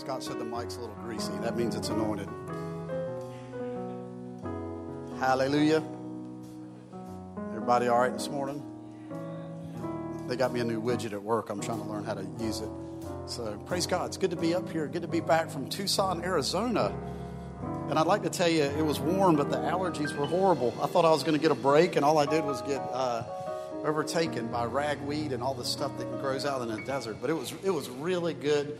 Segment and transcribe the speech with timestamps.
[0.00, 1.30] Scott said the mic's a little greasy.
[1.42, 2.26] That means it's anointed.
[5.18, 5.82] Hallelujah.
[7.50, 8.64] Everybody all right this morning?
[10.26, 11.50] They got me a new widget at work.
[11.50, 12.70] I'm trying to learn how to use it.
[13.26, 14.06] So praise God.
[14.06, 14.86] It's good to be up here.
[14.86, 16.94] Good to be back from Tucson, Arizona.
[17.90, 20.72] And I'd like to tell you, it was warm, but the allergies were horrible.
[20.80, 22.80] I thought I was going to get a break, and all I did was get
[22.90, 23.24] uh,
[23.84, 27.18] overtaken by ragweed and all the stuff that grows out in the desert.
[27.20, 28.78] But it was it was really good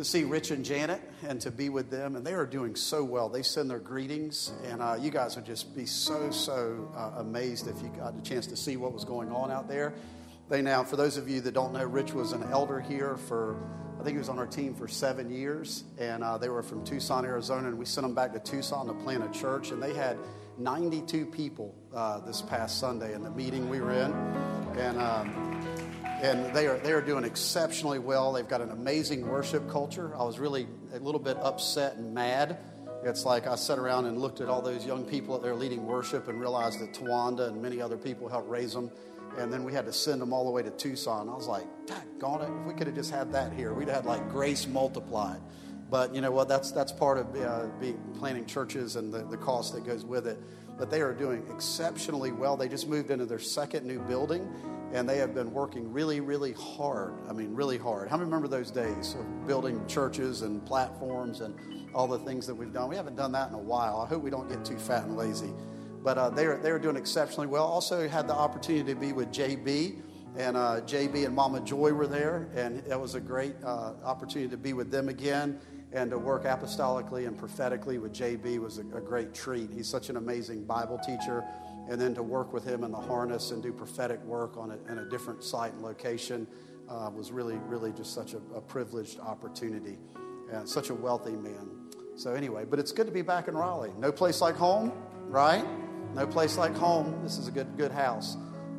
[0.00, 3.04] to see Rich and Janet and to be with them, and they are doing so
[3.04, 3.28] well.
[3.28, 7.68] They send their greetings, and uh, you guys would just be so so uh, amazed
[7.68, 9.92] if you got a chance to see what was going on out there.
[10.48, 13.62] They now, for those of you that don't know, Rich was an elder here for
[14.00, 16.82] I think he was on our team for seven years, and uh, they were from
[16.82, 19.92] Tucson, Arizona, and we sent them back to Tucson to plant a church, and they
[19.92, 20.16] had
[20.56, 24.12] 92 people uh, this past Sunday in the meeting we were in,
[24.78, 25.69] and um,
[26.22, 28.32] and they are they are doing exceptionally well.
[28.32, 30.14] They've got an amazing worship culture.
[30.16, 32.58] I was really a little bit upset and mad.
[33.02, 35.86] It's like I sat around and looked at all those young people that they're leading
[35.86, 38.90] worship and realized that Tawanda and many other people helped raise them
[39.38, 41.28] and then we had to send them all the way to Tucson.
[41.28, 41.66] I was like,
[42.18, 44.66] gone it, if we could have just had that here, we'd have had like grace
[44.66, 45.40] multiplied.
[45.90, 46.48] But you know what?
[46.48, 50.26] That's that's part of uh, being planning churches and the, the cost that goes with
[50.26, 50.38] it.
[50.78, 52.56] But they are doing exceptionally well.
[52.56, 54.48] They just moved into their second new building,
[54.92, 57.14] and they have been working really, really hard.
[57.28, 58.08] I mean, really hard.
[58.08, 61.54] How many remember those days of building churches and platforms and
[61.94, 62.88] all the things that we've done?
[62.88, 64.00] We haven't done that in a while.
[64.00, 65.52] I hope we don't get too fat and lazy
[66.02, 67.64] but uh, they, are, they were doing exceptionally well.
[67.64, 70.02] Also, had the opportunity to be with JB,
[70.36, 74.50] and uh, JB and Mama Joy were there, and it was a great uh, opportunity
[74.50, 75.60] to be with them again
[75.92, 79.70] and to work apostolically and prophetically with JB was a, a, great treat.
[79.72, 81.44] He's such an amazing Bible teacher,
[81.90, 84.92] and then to work with him in the harness and do prophetic work on a,
[84.92, 86.46] in a different site and location
[86.88, 89.98] uh, was really, really just such a, a privileged opportunity,
[90.52, 91.68] and such a wealthy man.
[92.14, 93.92] So anyway, but it's good to be back in Raleigh.
[93.98, 94.92] No place like home,
[95.26, 95.64] right?
[96.14, 97.20] No place like home.
[97.22, 98.36] This is a good, good house.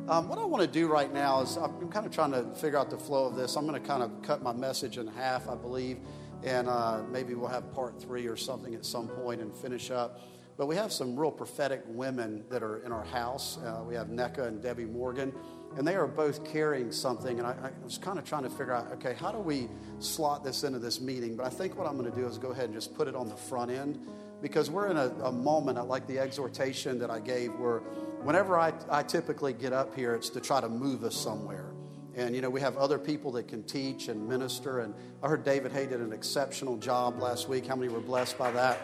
[0.08, 2.78] Um, what I want to do right now is I'm kind of trying to figure
[2.78, 3.56] out the flow of this.
[3.56, 5.98] I'm going to kind of cut my message in half, I believe,
[6.42, 10.20] and uh, maybe we'll have part three or something at some point and finish up.
[10.56, 13.58] But we have some real prophetic women that are in our house.
[13.58, 15.32] Uh, we have NECA and Debbie Morgan,
[15.76, 17.38] and they are both carrying something.
[17.38, 19.68] And I, I was kind of trying to figure out, okay, how do we
[19.98, 21.36] slot this into this meeting?
[21.36, 23.16] But I think what I'm going to do is go ahead and just put it
[23.16, 23.98] on the front end
[24.42, 27.78] because we're in a, a moment, like the exhortation that I gave, where
[28.22, 31.72] whenever I, I typically get up here, it's to try to move us somewhere.
[32.14, 34.80] And, you know, we have other people that can teach and minister.
[34.80, 37.66] And I heard David Hay did an exceptional job last week.
[37.66, 38.78] How many were blessed by that?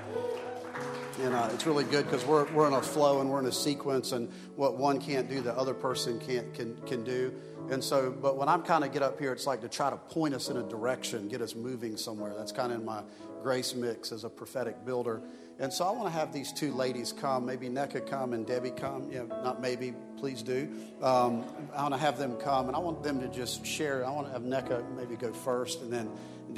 [1.21, 3.53] And uh, it's really good because we're, we're in a flow and we're in a
[3.53, 7.35] sequence, and what one can't do, the other person can't, can, can do.
[7.71, 9.97] And so, but when I'm kind of get up here, it's like to try to
[9.97, 12.35] point us in a direction, get us moving somewhere.
[12.37, 13.03] That's kind of in my
[13.43, 15.21] grace mix as a prophetic builder.
[15.59, 18.71] And so I want to have these two ladies come, maybe NECA come and Debbie
[18.71, 19.11] come.
[19.11, 20.69] You know, not maybe, please do.
[21.03, 24.07] Um, I want to have them come and I want them to just share.
[24.07, 26.09] I want to have NECA maybe go first and then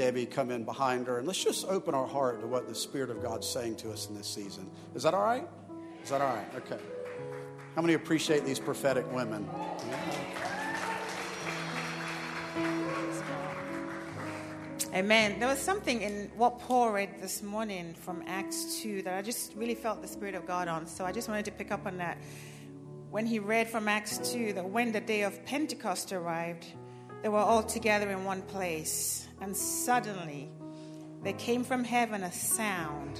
[0.00, 1.18] Debbie come in behind her.
[1.18, 4.08] And let's just open our heart to what the Spirit of God's saying to us
[4.08, 4.70] in this season.
[4.94, 5.46] Is that all right?
[6.02, 6.46] Is that all right?
[6.56, 6.78] Okay.
[7.76, 9.46] How many appreciate these prophetic women?
[14.94, 15.38] Amen.
[15.38, 19.54] There was something in what Paul read this morning from Acts 2 that I just
[19.54, 20.86] really felt the Spirit of God on.
[20.86, 22.16] So I just wanted to pick up on that.
[23.10, 26.64] When he read from Acts 2 that when the day of Pentecost arrived,
[27.22, 29.26] they were all together in one place.
[29.40, 30.50] And suddenly
[31.22, 33.18] there came from heaven a sound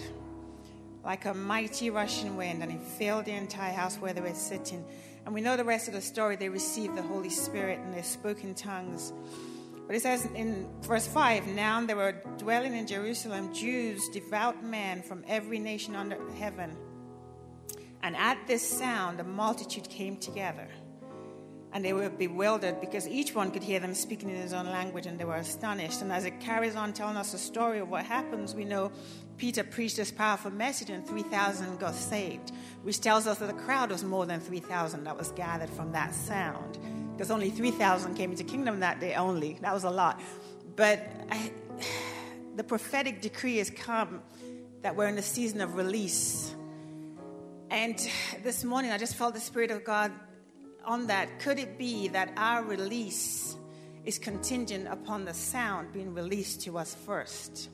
[1.04, 4.84] like a mighty rushing wind, and it filled the entire house where they were sitting.
[5.24, 6.36] And we know the rest of the story.
[6.36, 9.12] They received the Holy Spirit and they spoke in tongues.
[9.86, 15.02] But it says in verse 5 Now there were dwelling in Jerusalem Jews, devout men
[15.02, 16.76] from every nation under heaven.
[18.02, 20.68] And at this sound, the multitude came together.
[21.72, 25.06] And they were bewildered because each one could hear them speaking in his own language
[25.06, 26.02] and they were astonished.
[26.02, 28.90] And as it carries on telling us the story of what happens, we know
[29.36, 32.50] Peter preached this powerful message and 3,000 got saved,
[32.82, 36.14] which tells us that the crowd was more than 3,000 that was gathered from that
[36.14, 36.78] sound
[37.20, 39.58] because only 3,000 came into kingdom that day only.
[39.60, 40.22] That was a lot.
[40.74, 41.52] But I,
[42.56, 44.22] the prophetic decree has come
[44.80, 46.54] that we're in the season of release.
[47.70, 47.98] And
[48.42, 50.12] this morning, I just felt the Spirit of God
[50.90, 51.38] on that.
[51.38, 53.56] Could it be that our release
[54.04, 57.70] is contingent upon the sound being released to us first?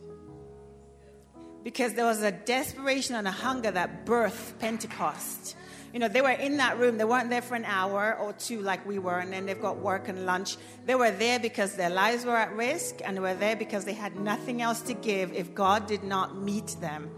[1.65, 5.57] Because there was a desperation and a hunger that birthed Pentecost
[5.97, 6.99] you know, they were in that room.
[6.99, 9.79] They weren't there for an hour or two like we were, and then they've got
[9.79, 10.59] work and lunch.
[10.85, 13.95] They were there because their lives were at risk, and they were there because they
[13.95, 17.11] had nothing else to give if God did not meet them.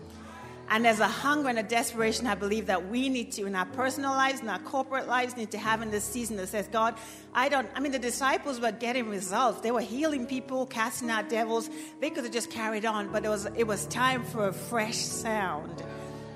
[0.70, 3.66] And there's a hunger and a desperation, I believe, that we need to, in our
[3.66, 6.96] personal lives, in our corporate lives, need to have in this season that says, God,
[7.34, 9.60] I don't, I mean, the disciples were getting results.
[9.60, 11.70] They were healing people, casting out devils.
[12.00, 14.98] They could have just carried on, but it was, it was time for a fresh
[14.98, 15.82] sound.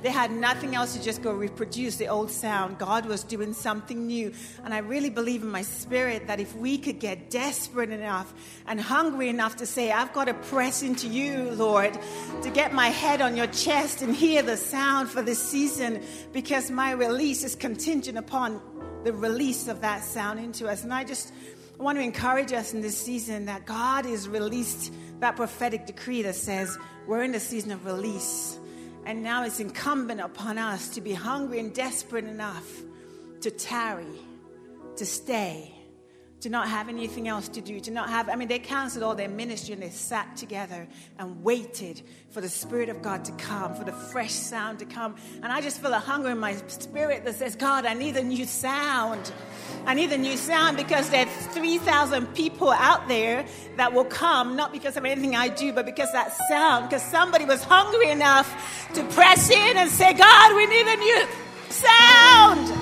[0.02, 2.78] They had nothing else to just go reproduce the old sound.
[2.78, 4.32] God was doing something new.
[4.64, 8.34] And I really believe in my spirit that if we could get desperate enough
[8.66, 11.96] and hungry enough to say, I've got to press into you, Lord,
[12.42, 16.02] to get my head on your chest and hear the sound for this season,
[16.32, 18.60] because my release is contingent upon
[19.04, 20.82] the release of that sound into us.
[20.84, 21.32] And I just
[21.78, 26.34] want to encourage us in this season that God has released that prophetic decree that
[26.34, 28.58] says we're in the season of release.
[29.04, 32.82] And now it's incumbent upon us to be hungry and desperate enough
[33.40, 34.06] to tarry,
[34.96, 35.74] to stay,
[36.42, 39.14] to not have anything else to do, to not have, I mean, they canceled all
[39.14, 40.88] their ministry and they sat together
[41.20, 45.14] and waited for the Spirit of God to come, for the fresh sound to come.
[45.44, 48.24] And I just feel a hunger in my spirit that says, God, I need a
[48.24, 49.32] new sound.
[49.86, 53.46] I need a new sound because there's 3,000 people out there
[53.76, 57.44] that will come, not because of anything I do, but because that sound, because somebody
[57.44, 61.26] was hungry enough to press in and say, God, we need a new
[61.68, 62.81] sound.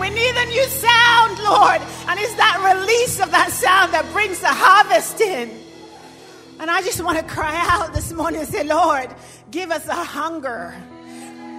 [0.00, 1.80] We need a new sound, Lord.
[2.08, 5.50] And it's that release of that sound that brings the harvest in.
[6.60, 9.08] And I just want to cry out this morning and say, Lord,
[9.50, 10.74] give us a hunger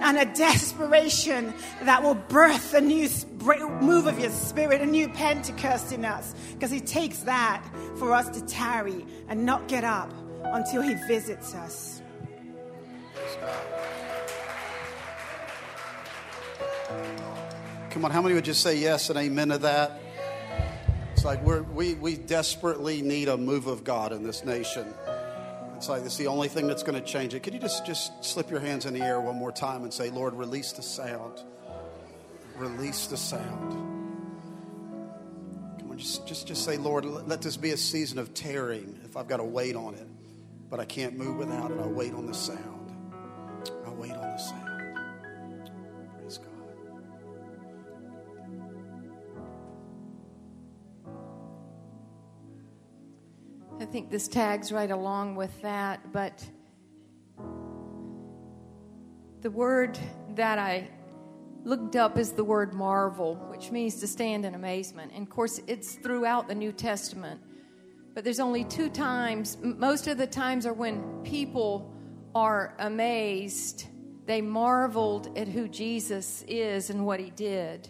[0.02, 1.52] and a desperation
[1.82, 3.08] that will birth a new
[3.80, 6.34] move of your spirit, a new Pentecost in us.
[6.52, 7.62] Because He takes that
[7.98, 10.12] for us to tarry and not get up
[10.44, 12.02] until He visits us.
[17.90, 20.00] Come on, how many would just say yes and amen to that?
[21.12, 24.94] It's like we, we desperately need a move of God in this nation.
[25.76, 27.42] It's like it's the only thing that's going to change it.
[27.42, 30.08] Could you just, just slip your hands in the air one more time and say,
[30.08, 31.40] Lord, release the sound?
[32.56, 33.72] Release the sound.
[35.80, 39.16] Come on, just, just, just say, Lord, let this be a season of tearing if
[39.16, 40.06] I've got to wait on it.
[40.70, 41.80] But I can't move without it.
[41.80, 42.79] I'll wait on the sound.
[53.90, 56.44] Think this tags right along with that, but
[59.40, 59.98] the word
[60.36, 60.88] that I
[61.64, 65.10] looked up is the word marvel, which means to stand in amazement.
[65.12, 67.40] And of course, it's throughout the New Testament.
[68.14, 71.92] But there's only two times, most of the times are when people
[72.32, 73.86] are amazed.
[74.24, 77.88] They marveled at who Jesus is and what he did.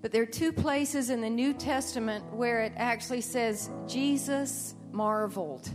[0.00, 5.68] But there are two places in the New Testament where it actually says Jesus marveled.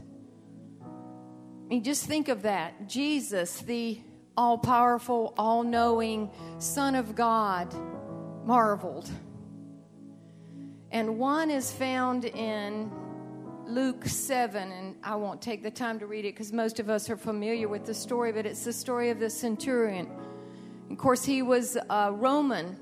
[0.82, 2.88] I mean, just think of that.
[2.88, 4.00] Jesus, the
[4.38, 6.30] all powerful, all knowing
[6.60, 7.74] Son of God,
[8.46, 9.10] marveled.
[10.92, 12.92] And one is found in
[13.66, 17.10] Luke 7, and I won't take the time to read it because most of us
[17.10, 20.08] are familiar with the story, but it's the story of the centurion.
[20.92, 22.78] Of course, he was a Roman,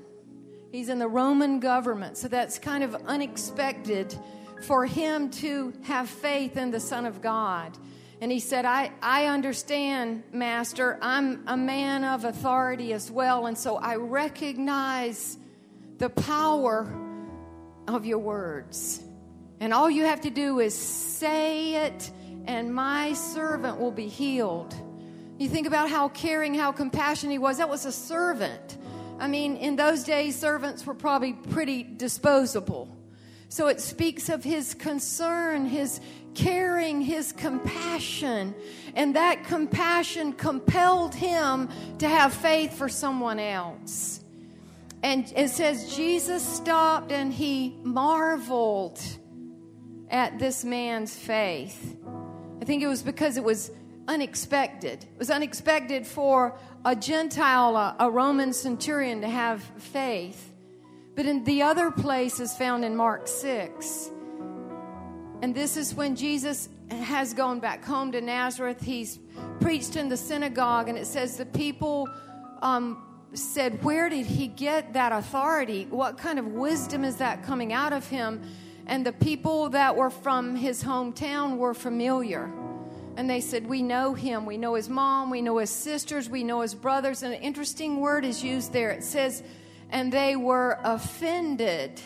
[0.70, 4.14] he's in the Roman government, so that's kind of unexpected
[4.62, 7.76] for him to have faith in the Son of God.
[8.20, 10.98] And he said, I, I understand, Master.
[11.02, 13.46] I'm a man of authority as well.
[13.46, 15.36] And so I recognize
[15.98, 16.90] the power
[17.86, 19.02] of your words.
[19.60, 22.10] And all you have to do is say it,
[22.46, 24.74] and my servant will be healed.
[25.38, 27.58] You think about how caring, how compassionate he was.
[27.58, 28.78] That was a servant.
[29.18, 32.93] I mean, in those days, servants were probably pretty disposable.
[33.48, 36.00] So it speaks of his concern, his
[36.34, 38.54] caring, his compassion.
[38.94, 44.20] And that compassion compelled him to have faith for someone else.
[45.02, 49.00] And it says Jesus stopped and he marveled
[50.08, 51.96] at this man's faith.
[52.60, 53.70] I think it was because it was
[54.08, 55.02] unexpected.
[55.04, 60.53] It was unexpected for a Gentile, a, a Roman centurion, to have faith.
[61.14, 64.10] But in the other place is found in Mark 6.
[65.42, 68.80] And this is when Jesus has gone back home to Nazareth.
[68.80, 69.18] He's
[69.60, 72.08] preached in the synagogue, and it says the people
[72.62, 73.02] um,
[73.34, 75.86] said, Where did he get that authority?
[75.90, 78.42] What kind of wisdom is that coming out of him?
[78.86, 82.50] And the people that were from his hometown were familiar.
[83.16, 84.46] And they said, We know him.
[84.46, 85.30] We know his mom.
[85.30, 86.28] We know his sisters.
[86.28, 87.22] We know his brothers.
[87.22, 88.90] And an interesting word is used there.
[88.90, 89.42] It says,
[89.94, 92.00] and they were offended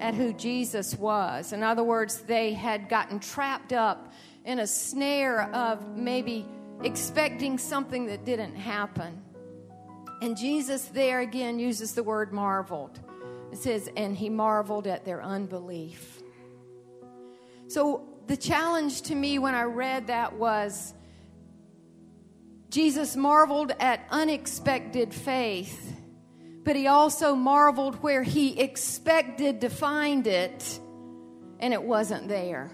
[0.00, 1.52] at who Jesus was.
[1.52, 4.14] In other words, they had gotten trapped up
[4.46, 6.46] in a snare of maybe
[6.82, 9.22] expecting something that didn't happen.
[10.22, 12.98] And Jesus there again uses the word marveled.
[13.52, 16.22] It says, and he marveled at their unbelief.
[17.66, 20.94] So the challenge to me when I read that was
[22.70, 25.97] Jesus marveled at unexpected faith,
[26.68, 30.78] but he also marveled where he expected to find it,
[31.60, 32.70] and it wasn't there.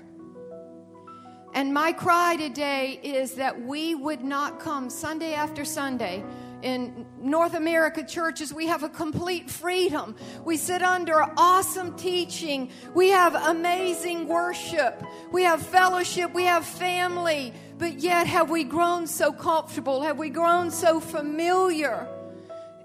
[1.54, 6.24] And my cry today is that we would not come Sunday after Sunday
[6.64, 10.16] in North America churches, we have a complete freedom.
[10.44, 12.70] We sit under awesome teaching.
[12.94, 15.04] We have amazing worship.
[15.30, 16.32] We have fellowship.
[16.32, 17.52] We have family.
[17.76, 20.00] But yet, have we grown so comfortable?
[20.00, 22.08] Have we grown so familiar?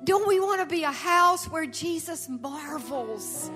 [0.10, 3.52] Don't we want to be a house where Jesus marvels?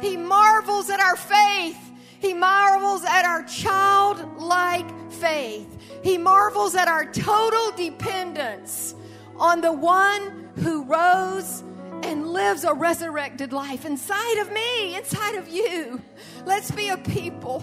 [0.00, 1.76] He marvels at our faith.
[2.20, 5.68] He marvels at our childlike faith.
[6.02, 8.94] He marvels at our total dependence
[9.36, 11.62] on the one who rose
[12.02, 16.00] and lives a resurrected life inside of me, inside of you.
[16.46, 17.62] Let's be a people,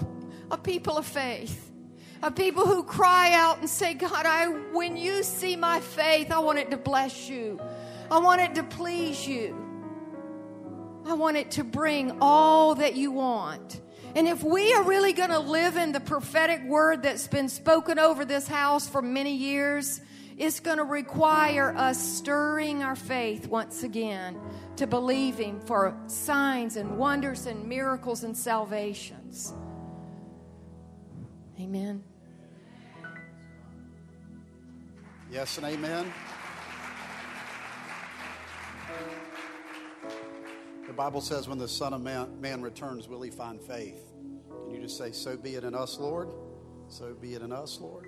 [0.52, 1.72] a people of faith,
[2.22, 6.38] a people who cry out and say, God, I, when you see my faith, I
[6.38, 7.60] want it to bless you.
[8.10, 9.56] I want it to please you.
[11.06, 13.82] I want it to bring all that you want.
[14.16, 18.00] And if we are really going to live in the prophetic word that's been spoken
[18.00, 20.02] over this house for many years,
[20.38, 24.40] it's going to require us stirring our faith once again
[24.78, 29.54] to believing for signs and wonders and miracles and salvations.
[31.60, 32.04] Amen.
[35.32, 36.14] Yes and amen.
[40.88, 44.00] The Bible says, when the Son of Man, man, returns, will he find faith?
[44.50, 46.30] Can you just say, So be it in us, Lord?
[46.88, 48.06] So be it in us, Lord?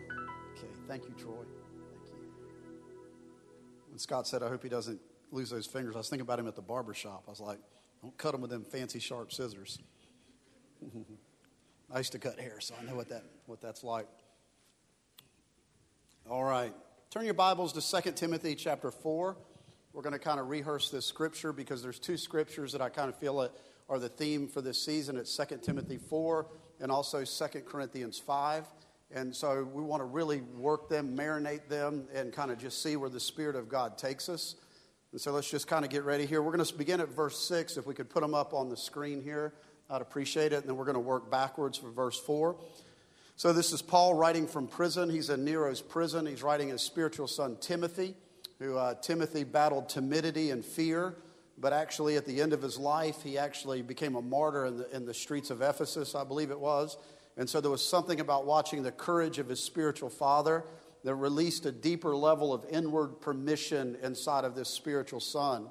[0.58, 1.44] Okay, thank you, Troy.
[1.92, 2.30] Thank you.
[3.90, 5.96] When Scott said, I hope he doesn't lose those fingers.
[5.96, 7.26] I was thinking about him at the barber shop.
[7.28, 7.60] I was like,
[8.02, 9.80] don't cut him with them fancy sharp scissors.
[11.92, 14.08] I used to cut hair, so I know what, that, what that's like.
[16.30, 16.74] All right.
[17.10, 19.36] Turn your Bibles to 2 Timothy chapter 4.
[20.00, 23.10] We're going to kind of rehearse this scripture because there's two scriptures that I kind
[23.10, 23.50] of feel
[23.90, 25.18] are the theme for this season.
[25.18, 26.48] It's 2 Timothy 4
[26.80, 28.66] and also 2 Corinthians 5.
[29.14, 32.96] And so we want to really work them, marinate them, and kind of just see
[32.96, 34.56] where the Spirit of God takes us.
[35.12, 36.42] And so let's just kind of get ready here.
[36.42, 37.76] We're going to begin at verse 6.
[37.76, 39.54] If we could put them up on the screen here,
[39.90, 40.62] I'd appreciate it.
[40.62, 42.56] And then we're going to work backwards for verse 4.
[43.36, 45.10] So this is Paul writing from prison.
[45.10, 46.26] He's in Nero's prison.
[46.26, 48.16] He's writing his spiritual son, Timothy,
[48.60, 51.16] who uh, Timothy battled timidity and fear.
[51.58, 54.96] But actually, at the end of his life, he actually became a martyr in the,
[54.96, 56.98] in the streets of Ephesus, I believe it was.
[57.36, 60.64] And so there was something about watching the courage of his spiritual father
[61.04, 65.70] that released a deeper level of inward permission inside of this spiritual son.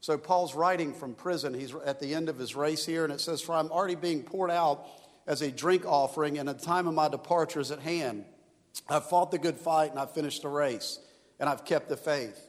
[0.00, 1.54] So Paul's writing from prison.
[1.54, 4.22] He's at the end of his race here, and it says, For I'm already being
[4.22, 4.86] poured out
[5.26, 8.24] as a drink offering, and the time of my departure is at hand.
[8.88, 10.98] I've fought the good fight, and I've finished the race,
[11.38, 12.40] and I've kept the faith.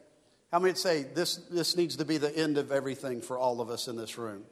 [0.51, 3.69] How many say this, this needs to be the end of everything for all of
[3.69, 4.43] us in this room?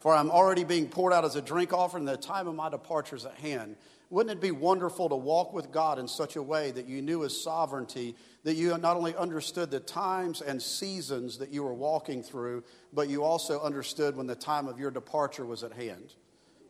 [0.00, 3.16] For I'm already being poured out as a drink offering, the time of my departure
[3.16, 3.76] is at hand.
[4.10, 7.20] Wouldn't it be wonderful to walk with God in such a way that you knew
[7.20, 12.22] His sovereignty, that you not only understood the times and seasons that you were walking
[12.22, 16.14] through, but you also understood when the time of your departure was at hand?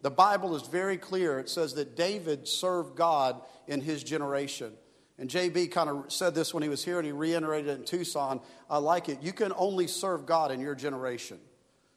[0.03, 1.39] The Bible is very clear.
[1.39, 4.73] It says that David served God in his generation.
[5.19, 7.85] And JB kind of said this when he was here and he reiterated it in
[7.85, 8.41] Tucson.
[8.71, 9.21] I like it.
[9.21, 11.39] You can only serve God in your generation.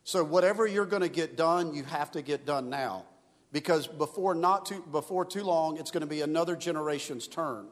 [0.03, 3.05] So whatever you're going to get done, you have to get done now.
[3.51, 7.67] Because before not too before too long, it's going to be another generation's turn.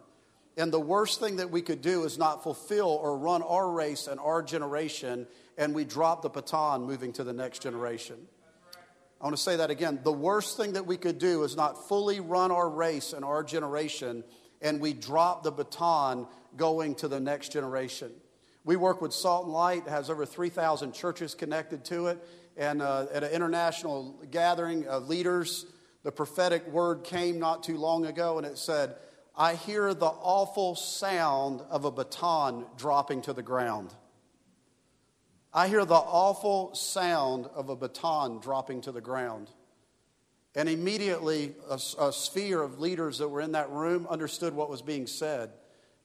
[0.58, 4.08] And the worst thing that we could do is not fulfill or run our race
[4.08, 5.26] and our generation,
[5.58, 8.18] and we drop the baton moving to the next generation.
[9.22, 10.00] I want to say that again.
[10.04, 13.44] The worst thing that we could do is not fully run our race and our
[13.44, 14.24] generation,
[14.62, 18.12] and we drop the baton going to the next generation.
[18.66, 22.24] We work with Salt and Light, has over 3,000 churches connected to it.
[22.58, 25.66] And uh, at an international gathering of leaders,
[26.04, 28.96] the prophetic word came not too long ago, and it said,
[29.36, 33.94] I hear the awful sound of a baton dropping to the ground.
[35.54, 39.50] I hear the awful sound of a baton dropping to the ground.
[40.60, 44.82] And immediately, a, a, sphere of leaders that were in that room understood what was
[44.82, 45.52] being said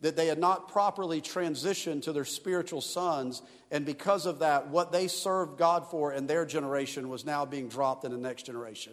[0.01, 3.43] that they had not properly transitioned to their spiritual sons.
[3.73, 7.69] And because of that, what they served God for in their generation was now being
[7.69, 8.93] dropped in the next generation.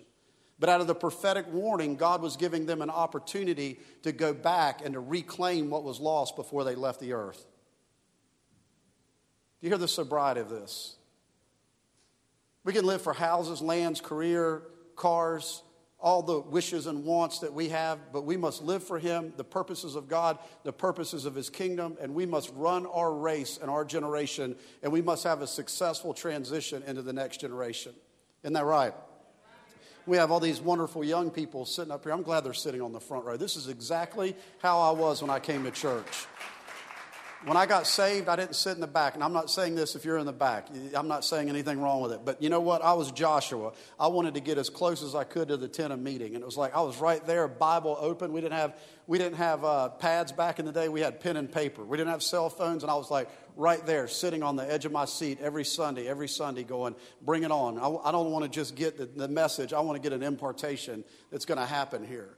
[0.58, 4.84] But out of the prophetic warning, God was giving them an opportunity to go back
[4.84, 7.46] and to reclaim what was lost before they left the earth.
[9.60, 10.96] Do you hear the sobriety of this?
[12.64, 14.64] We can live for houses, lands, career,
[15.02, 15.64] cars,
[16.00, 19.44] all the wishes and wants that we have, but we must live for Him, the
[19.44, 23.70] purposes of God, the purposes of His kingdom, and we must run our race and
[23.70, 27.94] our generation, and we must have a successful transition into the next generation.
[28.44, 28.94] Isn't that right?
[30.06, 32.14] We have all these wonderful young people sitting up here.
[32.14, 33.38] I'm glad they're sitting on the front row.
[33.38, 36.28] This is exactly how I was when I came to church.
[37.44, 39.16] When I got saved, I didn't sit in the back.
[39.16, 40.68] And I'm not saying this if you're in the back.
[40.94, 42.20] I'm not saying anything wrong with it.
[42.24, 42.84] But you know what?
[42.84, 43.74] I was Joshua.
[44.00, 46.36] I wanted to get as close as I could to the tent of meeting.
[46.36, 48.32] And it was like I was right there, Bible open.
[48.32, 50.88] We didn't have, we didn't have uh, pads back in the day.
[50.88, 51.84] We had pen and paper.
[51.84, 52.84] We didn't have cell phones.
[52.84, 56.08] And I was like right there, sitting on the edge of my seat every Sunday,
[56.08, 57.80] every Sunday, going, bring it on.
[57.80, 60.22] I, I don't want to just get the, the message, I want to get an
[60.22, 62.38] impartation that's going to happen here.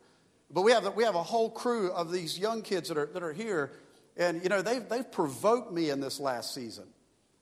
[0.50, 3.24] But we have, we have a whole crew of these young kids that are, that
[3.24, 3.72] are here
[4.17, 6.86] and, you know, they've, they've provoked me in this last season.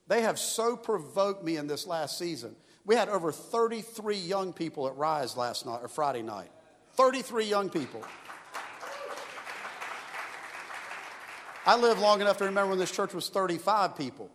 [0.07, 2.55] They have so provoked me in this last season.
[2.85, 6.49] We had over 33 young people at Rise last night, or Friday night.
[6.93, 8.03] 33 young people.
[11.65, 14.31] I lived long enough to remember when this church was 35 people,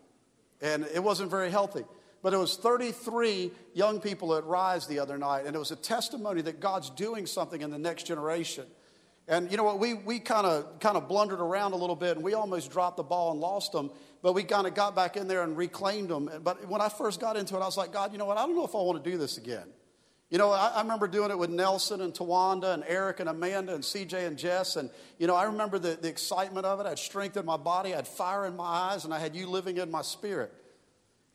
[0.60, 1.84] and it wasn't very healthy.
[2.22, 5.76] But it was 33 young people at Rise the other night, and it was a
[5.76, 8.66] testimony that God's doing something in the next generation.
[9.28, 9.80] And you know what?
[9.80, 12.96] We, we kind of kind of blundered around a little bit and we almost dropped
[12.96, 13.90] the ball and lost them,
[14.22, 16.30] but we kind of got back in there and reclaimed them.
[16.44, 18.38] But when I first got into it, I was like, God, you know what?
[18.38, 19.66] I don't know if I want to do this again.
[20.30, 23.74] You know, I, I remember doing it with Nelson and Tawanda and Eric and Amanda
[23.74, 24.76] and CJ and Jess.
[24.76, 26.86] And, you know, I remember the, the excitement of it.
[26.86, 29.36] I had strength in my body, I had fire in my eyes, and I had
[29.36, 30.52] you living in my spirit.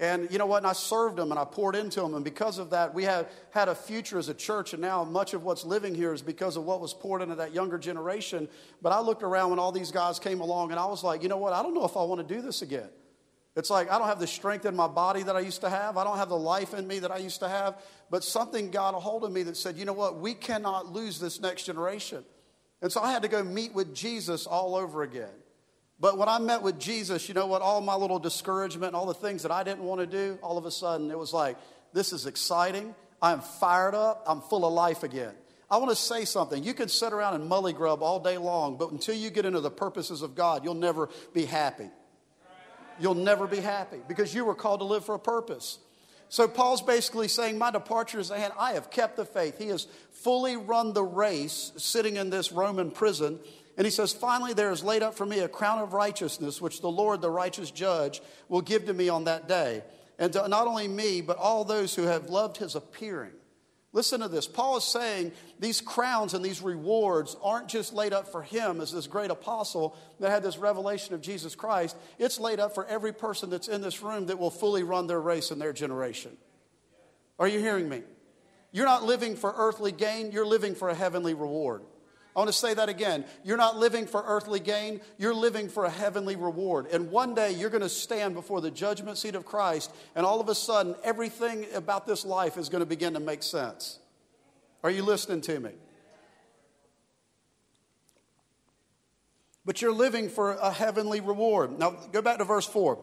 [0.02, 0.58] And you know what?
[0.58, 2.16] And I served them and I poured into them.
[2.16, 4.74] And because of that, we have had a future as a church.
[4.74, 7.54] And now much of what's living here is because of what was poured into that
[7.54, 8.50] younger generation.
[8.82, 11.30] But I looked around when all these guys came along and I was like, you
[11.30, 11.54] know what?
[11.54, 12.90] I don't know if I want to do this again.
[13.56, 15.98] It's like I don't have the strength in my body that I used to have.
[15.98, 17.80] I don't have the life in me that I used to have.
[18.10, 20.18] But something got a hold of me that said, you know what?
[20.18, 22.26] We cannot lose this next generation.
[22.82, 25.30] And so I had to go meet with Jesus all over again.
[26.02, 27.62] But when I met with Jesus, you know what?
[27.62, 30.66] All my little discouragement, all the things that I didn't want to do, all of
[30.66, 31.58] a sudden it was like,
[31.94, 32.96] this is exciting.
[33.22, 34.24] I'm fired up.
[34.26, 35.36] I'm full of life again.
[35.70, 36.64] I want to say something.
[36.64, 39.62] You can sit around and mully grub all day long, but until you get into
[39.62, 41.90] the purposes of God, you'll never be happy.
[43.00, 45.78] You'll never be happy because you were called to live for a purpose.
[46.30, 48.52] So Paul's basically saying, My departure is ahead.
[48.58, 49.58] I have kept the faith.
[49.60, 53.40] He has fully run the race sitting in this Roman prison.
[53.78, 56.82] And he says, Finally, there is laid up for me a crown of righteousness, which
[56.82, 59.84] the Lord, the righteous judge, will give to me on that day.
[60.20, 63.32] And to not only me, but all those who have loved his appearing.
[63.94, 64.48] Listen to this.
[64.48, 68.94] Paul is saying these crowns and these rewards aren't just laid up for him as
[68.94, 71.98] this great apostle that had this revelation of Jesus Christ.
[72.18, 75.20] It's laid up for every person that's in this room that will fully run their
[75.20, 76.38] race in their generation.
[77.38, 78.04] Are you hearing me?
[78.72, 81.82] You're not living for earthly gain, you're living for a heavenly reward.
[82.36, 83.26] I want to say that again.
[83.44, 86.88] You're not living for earthly gain, you're living for a heavenly reward.
[86.88, 90.40] And one day you're going to stand before the judgment seat of Christ, and all
[90.40, 94.00] of a sudden, everything about this life is going to begin to make sense.
[94.84, 95.72] Are you listening to me?
[99.66, 101.78] But you're living for a heavenly reward.
[101.78, 102.98] Now, go back to verse 4.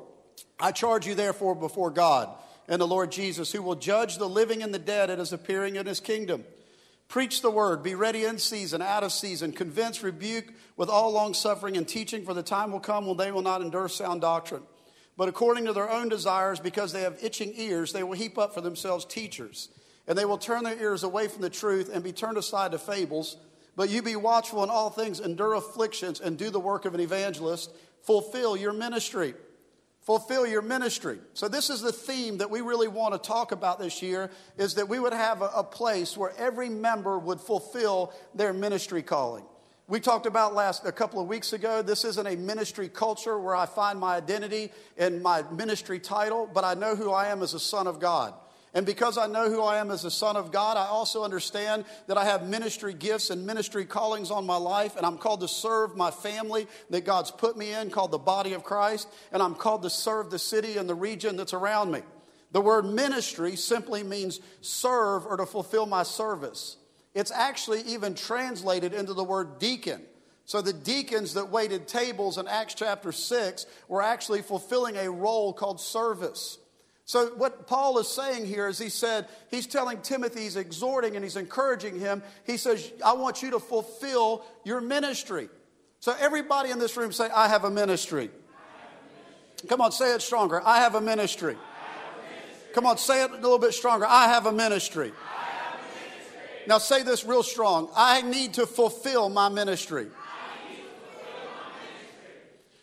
[0.59, 2.31] I charge you, therefore, before God
[2.67, 5.77] and the Lord Jesus, who will judge the living and the dead at his appearing
[5.77, 6.45] in his kingdom.
[7.09, 11.33] Preach the word, be ready in season, out of season, convince, rebuke with all long
[11.33, 14.63] suffering and teaching, for the time will come when they will not endure sound doctrine.
[15.17, 18.53] But according to their own desires, because they have itching ears, they will heap up
[18.53, 19.71] for themselves teachers.
[20.07, 22.79] And they will turn their ears away from the truth and be turned aside to
[22.79, 23.37] fables.
[23.75, 27.01] But you be watchful in all things, endure afflictions, and do the work of an
[27.01, 27.73] evangelist.
[28.03, 29.35] Fulfill your ministry
[30.09, 31.19] fulfill your ministry.
[31.35, 34.77] So this is the theme that we really want to talk about this year is
[34.77, 39.45] that we would have a, a place where every member would fulfill their ministry calling.
[39.87, 41.83] We talked about last a couple of weeks ago.
[41.83, 46.65] This isn't a ministry culture where I find my identity in my ministry title, but
[46.65, 48.33] I know who I am as a son of God.
[48.79, 51.85] And because I know who I am as a son of God, I also understand
[52.07, 55.49] that I have ministry gifts and ministry callings on my life, and I'm called to
[55.49, 59.57] serve my family that God's put me in, called the body of Christ, and I'm
[59.57, 62.03] called to serve the city and the region that's around me.
[62.53, 66.77] The word ministry simply means serve or to fulfill my service.
[67.15, 70.03] It's actually even translated into the word deacon.
[70.45, 75.53] So the deacons that waited tables in Acts chapter 6 were actually fulfilling a role
[75.53, 76.59] called service.
[77.09, 81.25] So, what Paul is saying here is he said, he's telling Timothy, he's exhorting and
[81.25, 82.23] he's encouraging him.
[82.45, 85.49] He says, I want you to fulfill your ministry.
[86.01, 88.25] So, everybody in this room say, I have a ministry.
[88.25, 89.69] Have a ministry.
[89.71, 90.61] Come on, say it stronger.
[90.63, 91.57] I have a ministry.
[92.75, 94.05] Come on, say it a little bit stronger.
[94.05, 95.11] I have a ministry.
[95.25, 96.63] Have a ministry.
[96.67, 97.89] Now, say this real strong.
[97.97, 100.09] I need to fulfill my ministry.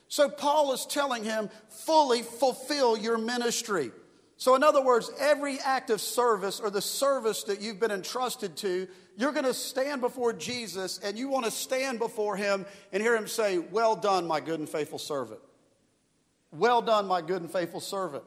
[0.07, 3.91] So Paul is telling him, fully fulfill your ministry.
[4.45, 8.55] So, in other words, every act of service or the service that you've been entrusted
[8.57, 13.01] to, you're going to stand before Jesus and you want to stand before him and
[13.01, 15.39] hear him say, Well done, my good and faithful servant.
[16.51, 18.23] Well done, my good and faithful servant.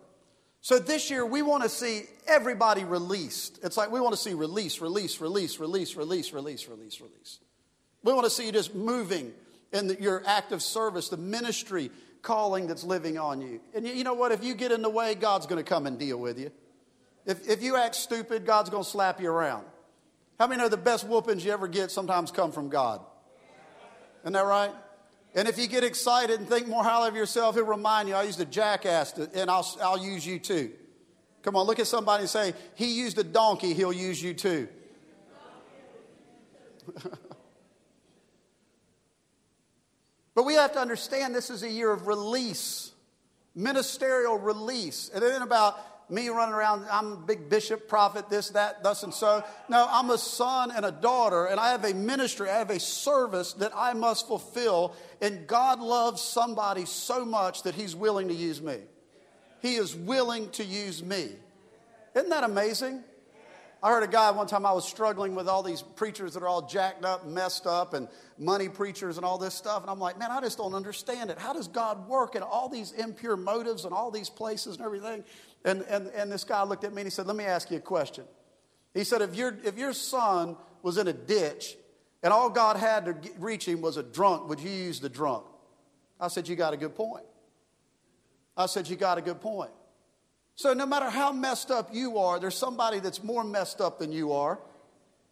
[0.61, 3.61] So, this year we want to see everybody released.
[3.63, 6.33] It's like we want to see release, release, release, release, release, release,
[6.67, 6.67] release,
[7.01, 7.39] release.
[8.03, 9.33] We want to see you just moving
[9.73, 13.61] in the, your act of service, the ministry calling that's living on you.
[13.75, 14.33] And you, know what?
[14.33, 16.51] If you get in the way, God's going to come and deal with you.
[17.27, 19.65] If, if you act stupid, God's going to slap you around.
[20.39, 23.01] How many know the best whoopings you ever get sometimes come from God?
[24.23, 24.71] Isn't that right?
[25.35, 28.23] And if you get excited and think more highly of yourself, he'll remind you, I
[28.23, 30.71] used a jackass, to, and I'll, I'll use you too.
[31.43, 34.69] Come on, look at somebody and say, He used a donkey, he'll use you too.
[40.39, 42.93] But we have to understand this is a year of release,
[43.57, 45.11] ministerial release.
[45.13, 49.13] It ain't about me running around, I'm a big bishop, prophet, this, that, thus, and
[49.13, 49.43] so.
[49.69, 52.79] No, I'm a son and a daughter, and I have a ministry, I have a
[52.79, 54.95] service that I must fulfill.
[55.21, 58.77] And God loves somebody so much that He's willing to use me.
[59.61, 61.31] He is willing to use me.
[62.15, 63.03] Isn't that amazing?
[63.81, 66.49] I heard a guy one time I was struggling with all these preachers that are
[66.49, 69.83] all jacked up, messed up, and money preachers and all this stuff.
[69.83, 71.39] And I'm like, man, I just don't understand it.
[71.39, 75.23] How does God work in all these impure motives and all these places and everything?
[75.65, 77.77] And, and, and this guy looked at me and he said, let me ask you
[77.77, 78.25] a question.
[78.95, 81.77] He said, if, your if your son was in a ditch
[82.25, 85.45] and all God had to reach him was a drunk, would you use the drunk?
[86.21, 87.27] I said, you got a good point.
[88.57, 89.71] I said, you got a good point.
[90.59, 94.11] So, no matter how messed up you are, there's somebody that's more messed up than
[94.11, 94.59] you are.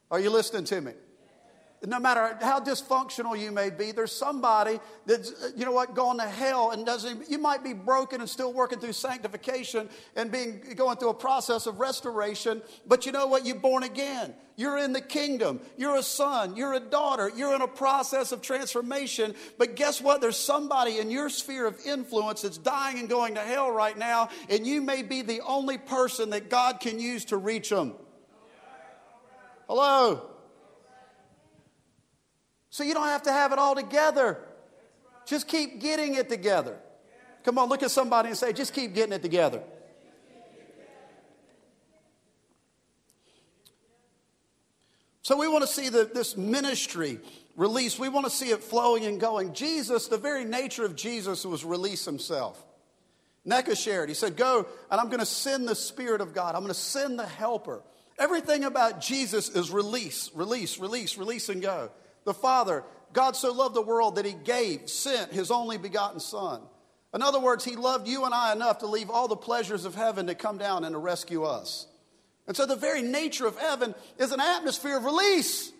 [0.08, 0.92] Are you listening to me?
[1.86, 6.28] No matter how dysfunctional you may be, there's somebody that's, you know what, going to
[6.28, 10.96] hell and doesn't, you might be broken and still working through sanctification and being, going
[10.96, 14.34] through a process of restoration, but you know what, you're born again.
[14.56, 15.60] You're in the kingdom.
[15.76, 16.56] You're a son.
[16.56, 17.30] You're a daughter.
[17.36, 19.34] You're in a process of transformation.
[19.58, 20.22] But guess what?
[20.22, 24.30] There's somebody in your sphere of influence that's dying and going to hell right now,
[24.48, 27.94] and you may be the only person that God can use to reach them.
[29.68, 30.30] Hello?
[32.76, 34.36] So you don't have to have it all together.
[35.24, 36.76] Just keep getting it together.
[37.42, 39.62] Come on, look at somebody and say, just keep getting it together.
[45.22, 47.18] So we want to see the, this ministry
[47.56, 47.98] release.
[47.98, 49.54] We want to see it flowing and going.
[49.54, 52.62] Jesus, the very nature of Jesus was release himself.
[53.48, 56.54] Neka shared, he said, Go, and I'm going to send the Spirit of God.
[56.54, 57.82] I'm going to send the helper.
[58.18, 61.90] Everything about Jesus is release, release, release, release, and go.
[62.26, 66.60] The Father, God so loved the world that he gave, sent his only begotten Son.
[67.14, 69.94] In other words, he loved you and I enough to leave all the pleasures of
[69.94, 71.86] heaven to come down and to rescue us.
[72.48, 75.72] And so the very nature of heaven is an atmosphere of release.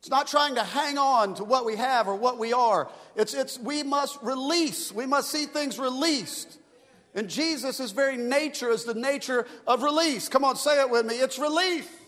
[0.00, 2.90] It's not trying to hang on to what we have or what we are.
[3.16, 4.92] It's, it's we must release.
[4.92, 6.58] We must see things released.
[7.14, 10.28] And Jesus' very nature is the nature of release.
[10.28, 11.14] Come on, say it with me.
[11.14, 12.01] It's relief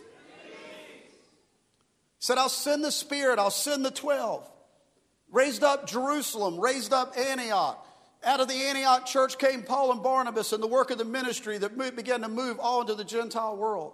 [2.25, 4.51] said, I'll send the Spirit, I'll send the 12.
[5.31, 7.87] Raised up Jerusalem, raised up Antioch.
[8.25, 11.59] Out of the Antioch church came Paul and Barnabas and the work of the ministry
[11.59, 13.93] that began to move all into the Gentile world.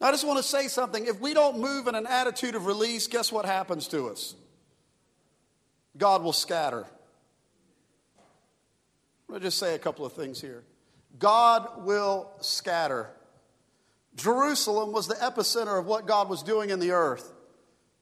[0.00, 1.06] Now, I just want to say something.
[1.06, 4.34] If we don't move in an attitude of release, guess what happens to us?
[5.96, 6.84] God will scatter.
[9.28, 10.64] Me just say a couple of things here.
[11.16, 13.08] God will scatter.
[14.16, 17.34] Jerusalem was the epicenter of what God was doing in the earth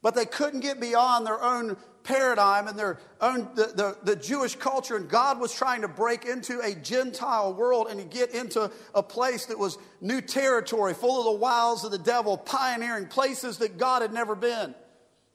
[0.06, 4.54] but they couldn't get beyond their own paradigm and their own the, the, the, jewish
[4.54, 8.70] culture and god was trying to break into a gentile world and to get into
[8.94, 13.58] a place that was new territory full of the wiles of the devil pioneering places
[13.58, 14.76] that god had never been.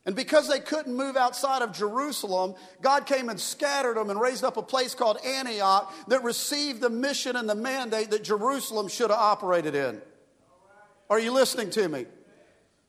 [0.06, 4.46] And because they couldn't move outside of jerusalem god came and scattered them and raised
[4.46, 9.10] up a place called antioch that received the mission and the mandate that jerusalem should
[9.10, 10.02] have operated in.
[11.10, 12.06] Are you listening to me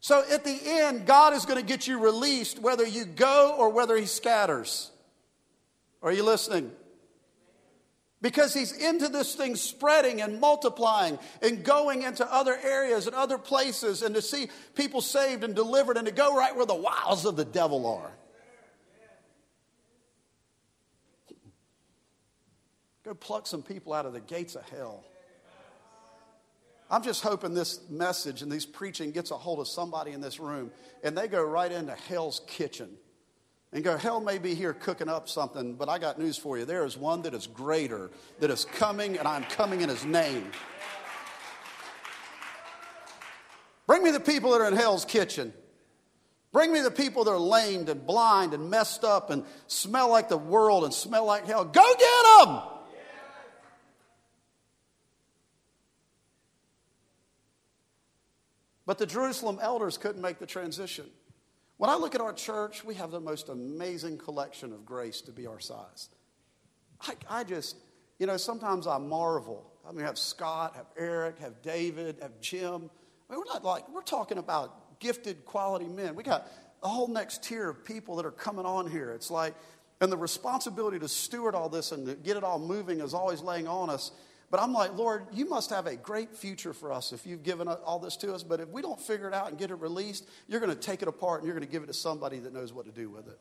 [0.03, 3.69] So at the end, God is going to get you released whether you go or
[3.69, 4.91] whether He scatters.
[6.03, 6.73] Are you listening?
[8.21, 13.39] Because He's into this thing spreading and multiplying and going into other areas and other
[13.39, 17.25] places and to see people saved and delivered and to go right where the wiles
[17.25, 18.11] of the devil are.
[23.05, 25.05] Go pluck some people out of the gates of hell.
[26.93, 30.39] I'm just hoping this message and these preaching gets a hold of somebody in this
[30.39, 30.71] room
[31.03, 32.91] and they go right into hell's kitchen
[33.73, 36.67] and go, Hell may be here cooking up something, but I got news for you.
[36.67, 40.53] There is one that is greater, that is coming, and I'm coming in his name.
[43.87, 45.55] Bring me the people that are in hell's kitchen.
[46.53, 50.29] Bring me the people that are lamed and blind and messed up and smell like
[50.29, 51.65] the world and smell like hell.
[51.65, 52.82] Go get them!
[58.87, 61.07] But the Jerusalem elders couldn't make the transition.
[61.77, 65.33] When I look at our church, we have the most amazing collection of grace to
[65.33, 66.09] be our size.
[67.01, 67.77] I, I just,
[68.19, 69.73] you know, sometimes I marvel.
[69.89, 72.91] I mean, have Scott, have Eric, have David, have Jim.
[73.29, 76.15] I mean, we're not like, we're talking about gifted, quality men.
[76.15, 76.49] We got
[76.83, 79.13] a whole next tier of people that are coming on here.
[79.13, 79.55] It's like,
[80.01, 83.41] and the responsibility to steward all this and to get it all moving is always
[83.41, 84.11] laying on us.
[84.53, 87.69] But I'm like, Lord, you must have a great future for us if you've given
[87.69, 88.43] all this to us.
[88.43, 91.01] But if we don't figure it out and get it released, you're going to take
[91.01, 93.09] it apart and you're going to give it to somebody that knows what to do
[93.09, 93.39] with it.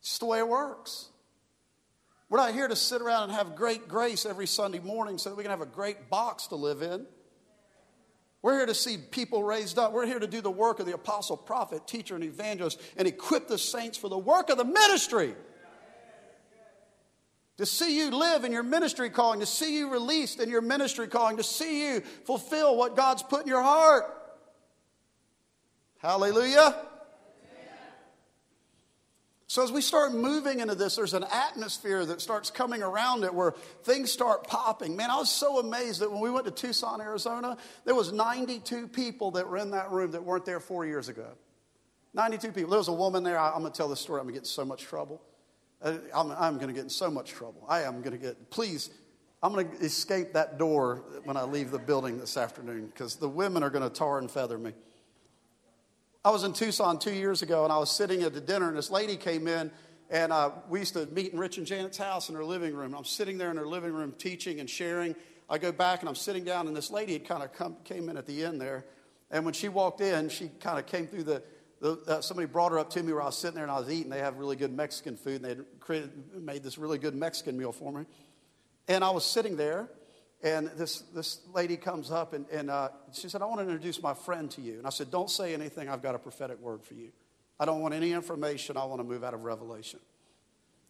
[0.00, 1.10] It's just the way it works.
[2.30, 5.36] We're not here to sit around and have great grace every Sunday morning so that
[5.36, 7.04] we can have a great box to live in.
[8.40, 9.92] We're here to see people raised up.
[9.92, 13.46] We're here to do the work of the apostle, prophet, teacher, and evangelist and equip
[13.46, 15.34] the saints for the work of the ministry
[17.60, 21.06] to see you live in your ministry calling, to see you released in your ministry
[21.06, 24.04] calling, to see you fulfill what God's put in your heart.
[25.98, 26.74] Hallelujah.
[29.46, 33.34] So, as we start moving into this, there's an atmosphere that starts coming around it
[33.34, 33.50] where
[33.82, 34.96] things start popping.
[34.96, 38.88] Man, I was so amazed that when we went to Tucson, Arizona, there was 92
[38.88, 41.26] people that were in that room that weren't there four years ago.
[42.14, 42.70] 92 people.
[42.70, 43.38] There was a woman there.
[43.38, 44.20] I, am going to tell this story.
[44.20, 45.20] I'm going to get in so much trouble.
[45.82, 47.64] Uh, I'm, I'm going to get in so much trouble.
[47.68, 48.90] I am going to get, please,
[49.42, 53.28] I'm going to escape that door when I leave the building this afternoon because the
[53.28, 54.72] women are going to tar and feather me.
[56.22, 58.76] I was in Tucson two years ago and I was sitting at the dinner and
[58.76, 59.70] this lady came in
[60.10, 62.94] and uh, we used to meet in Rich and Janet's house in her living room.
[62.94, 65.16] I'm sitting there in her living room teaching and sharing.
[65.48, 68.10] I go back and I'm sitting down and this lady had kind of come, came
[68.10, 68.84] in at the end there.
[69.30, 71.42] And when she walked in, she kind of came through the, the,
[71.82, 73.90] uh, somebody brought her up to me where I was sitting there and I was
[73.90, 74.10] eating.
[74.10, 77.56] They have really good Mexican food, and they had created, made this really good Mexican
[77.56, 78.04] meal for me.
[78.88, 79.88] And I was sitting there,
[80.42, 84.02] and this, this lady comes up and, and uh, she said, I want to introduce
[84.02, 84.78] my friend to you.
[84.78, 85.88] And I said, Don't say anything.
[85.88, 87.10] I've got a prophetic word for you.
[87.58, 88.76] I don't want any information.
[88.76, 90.00] I want to move out of revelation.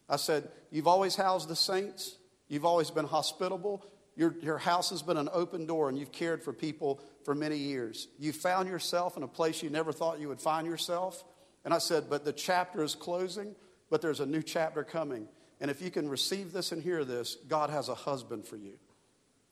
[0.07, 3.85] I said, You've always housed the saints, you've always been hospitable.
[4.15, 7.57] Your, your house has been an open door, and you've cared for people for many
[7.57, 8.07] years.
[8.19, 11.23] You found yourself in a place you never thought you would find yourself.
[11.63, 13.55] And I said, But the chapter is closing,
[13.89, 15.27] but there's a new chapter coming.
[15.59, 18.73] And if you can receive this and hear this, God has a husband for you.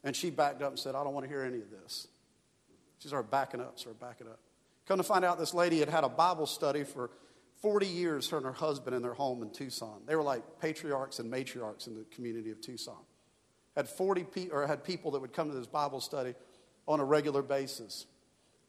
[0.04, 2.08] And she backed up and said, I don't want to hear any of this.
[3.00, 4.40] She started backing up, started backing up.
[4.88, 7.12] Come to find out, this lady had had a Bible study for
[7.62, 10.02] 40 years, her and her husband in their home in Tucson.
[10.06, 12.98] They were like patriarchs and matriarchs in the community of Tucson.
[13.80, 16.36] Had 40 pe- or had people that would come to this Bible study
[16.86, 18.08] on a regular basis.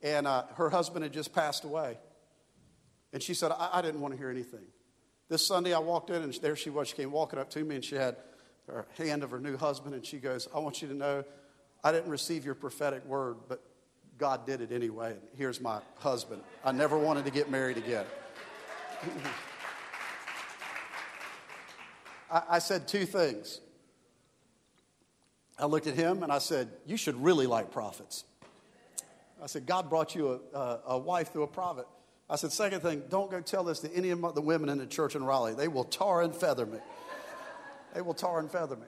[0.03, 1.99] And uh, her husband had just passed away.
[3.13, 4.69] And she said, I, I didn't want to hear anything.
[5.29, 6.87] This Sunday, I walked in, and there she was.
[6.87, 8.19] She came walking up to me, and she had
[8.69, 11.25] her hand of her new husband, and she goes, I want you to know
[11.83, 13.65] I didn't receive your prophetic word, but
[14.17, 15.11] God did it anyway.
[15.11, 16.43] And here's my husband.
[16.65, 18.07] I never wanted to get married again.
[22.31, 23.61] I, I said two things.
[25.61, 28.25] I looked at him and I said, You should really like prophets.
[29.43, 31.87] I said, God brought you a, a, a, wife through a prophet.
[32.29, 34.87] I said, Second thing, don't go tell this to any of the women in the
[34.87, 35.55] church in Raleigh.
[35.55, 36.79] They will tar and feather me.
[37.95, 38.87] They will tar and feather me.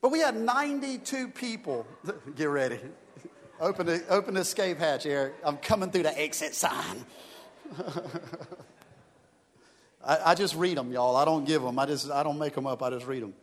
[0.00, 1.86] But we had 92 people.
[2.36, 2.78] Get ready.
[3.60, 5.34] Open the, open the escape hatch, Eric.
[5.44, 7.04] I'm coming through the exit sign.
[10.04, 11.16] I, I just read them, y'all.
[11.16, 11.78] I don't give them.
[11.78, 12.82] I, just, I don't make them up.
[12.82, 13.34] I just read them.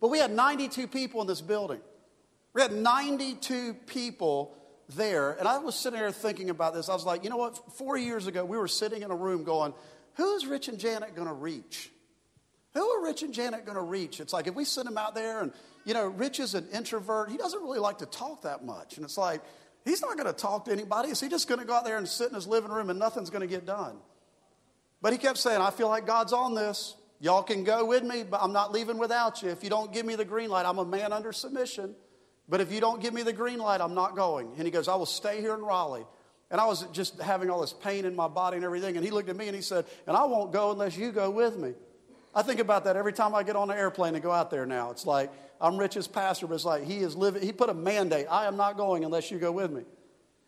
[0.00, 1.80] But we had 92 people in this building.
[2.54, 4.54] We had 92 people
[4.90, 5.32] there.
[5.32, 6.88] And I was sitting there thinking about this.
[6.88, 7.74] I was like, you know what?
[7.74, 9.74] Four years ago, we were sitting in a room going,
[10.14, 11.90] who's Rich and Janet going to reach?
[12.74, 14.20] Who are Rich and Janet going to reach?
[14.20, 15.52] It's like if we send them out there and,
[15.84, 17.30] you know, Rich is an introvert.
[17.30, 18.96] He doesn't really like to talk that much.
[18.96, 19.42] And it's like,
[19.84, 21.10] he's not going to talk to anybody.
[21.10, 22.98] Is he just going to go out there and sit in his living room and
[22.98, 23.96] nothing's going to get done?
[25.00, 26.94] But he kept saying, I feel like God's on this.
[27.20, 29.48] Y'all can go with me, but I'm not leaving without you.
[29.48, 31.94] If you don't give me the green light, I'm a man under submission.
[32.48, 34.52] But if you don't give me the green light, I'm not going.
[34.56, 36.06] And he goes, I will stay here in Raleigh.
[36.50, 38.96] And I was just having all this pain in my body and everything.
[38.96, 41.28] And he looked at me and he said, And I won't go unless you go
[41.28, 41.74] with me.
[42.34, 44.64] I think about that every time I get on an airplane and go out there
[44.64, 44.90] now.
[44.90, 48.26] It's like, I'm Rich's pastor, but it's like he is living, he put a mandate.
[48.30, 49.82] I am not going unless you go with me.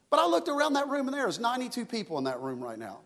[0.09, 3.01] But I looked around that room and there's 92 people in that room right now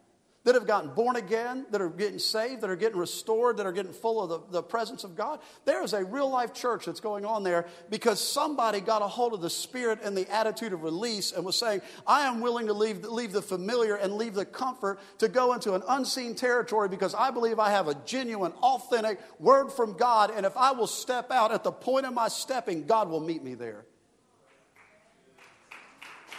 [0.44, 3.72] that have gotten born again, that are getting saved, that are getting restored, that are
[3.72, 5.40] getting full of the, the presence of God.
[5.64, 9.32] There is a real life church that's going on there because somebody got a hold
[9.32, 12.74] of the spirit and the attitude of release and was saying, I am willing to
[12.74, 17.14] leave, leave the familiar and leave the comfort to go into an unseen territory because
[17.14, 20.30] I believe I have a genuine, authentic word from God.
[20.30, 23.42] And if I will step out at the point of my stepping, God will meet
[23.42, 23.86] me there.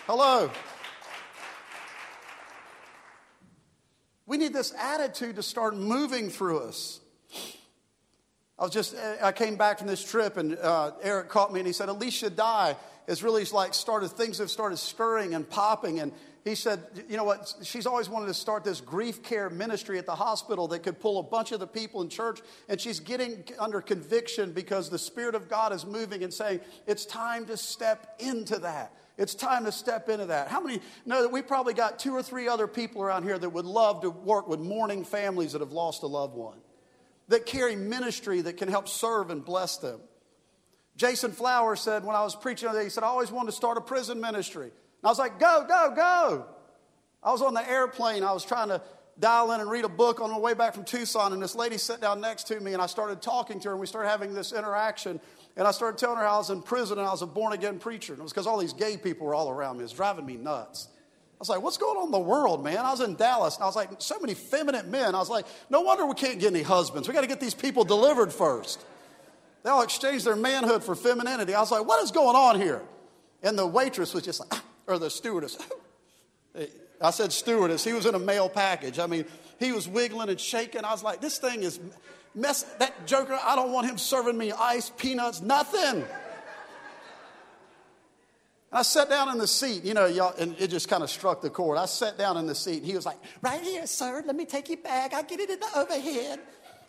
[0.06, 0.52] Hello.
[4.28, 7.00] We need this attitude to start moving through us.
[8.58, 11.68] I was just, I came back from this trip and uh, Eric caught me and
[11.68, 12.76] he said, Alicia Dye
[13.08, 16.00] is really like started, things have started stirring and popping.
[16.00, 16.12] And
[16.44, 20.06] he said, you know what, she's always wanted to start this grief care ministry at
[20.06, 22.40] the hospital that could pull a bunch of the people in church.
[22.70, 27.06] And she's getting under conviction because the Spirit of God is moving and saying, it's
[27.06, 28.94] time to step into that.
[29.18, 30.50] It's time to step into that.
[30.50, 33.50] How many know that we probably got two or three other people around here that
[33.50, 36.58] would love to work with mourning families that have lost a loved one,
[37.30, 40.02] that carry ministry that can help serve and bless them?
[40.98, 43.82] Jason Flower said when I was preaching he said, I always wanted to start a
[43.82, 44.66] prison ministry.
[44.66, 46.46] And I was like, go, go, go.
[47.24, 48.24] I was on the airplane.
[48.24, 48.82] I was trying to
[49.20, 51.78] dial in and read a book on the way back from Tucson, and this lady
[51.78, 54.34] sat down next to me, and I started talking to her, and we started having
[54.34, 55.20] this interaction.
[55.58, 57.54] And I started telling her how I was in prison and I was a born
[57.54, 58.14] again preacher.
[58.14, 59.82] And it was because all these gay people were all around me.
[59.82, 60.90] It was driving me nuts.
[61.36, 62.78] I was like, what's going on in the world, man?
[62.78, 65.16] I was in Dallas and I was like, so many feminine men.
[65.16, 67.08] I was like, no wonder we can't get any husbands.
[67.08, 68.86] We got to get these people delivered first.
[69.64, 71.54] They all exchanged their manhood for femininity.
[71.54, 72.82] I was like, what is going on here?
[73.42, 75.58] And the waitress was just like, or the stewardess.
[77.06, 77.84] I said stewardess.
[77.84, 79.00] He was in a mail package.
[79.00, 79.26] I mean,
[79.60, 80.84] he was wiggling and shaking.
[80.84, 81.80] I was like, this thing is
[82.34, 82.64] mess.
[82.80, 86.04] That joker, I don't want him serving me ice, peanuts, nothing.
[88.72, 91.42] I sat down in the seat, you know, y'all, and it just kind of struck
[91.42, 91.78] the chord.
[91.78, 94.46] I sat down in the seat, and he was like, Right here, sir, let me
[94.46, 95.14] take you back.
[95.14, 96.40] I'll get it in the overhead.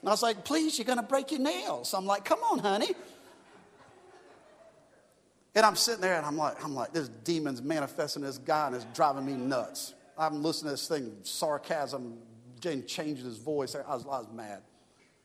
[0.00, 1.94] And I was like, Please, you're going to break your nails.
[1.94, 2.90] I'm like, Come on, honey.
[5.54, 8.76] And I'm sitting there, and I'm like, I'm like, this demon's manifesting this guy, and
[8.76, 9.94] it's driving me nuts.
[10.18, 12.18] I'm listening to this thing, sarcasm,
[12.60, 13.74] Jane changed his voice.
[13.74, 14.62] I was, I was mad.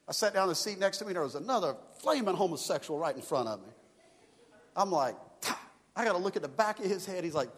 [0.08, 2.99] I sat down in the seat next to me, and there was another flaming homosexual
[2.99, 3.69] right in front of me.
[4.75, 5.15] I'm like,
[5.95, 7.23] I got to look at the back of his head.
[7.23, 7.49] He's like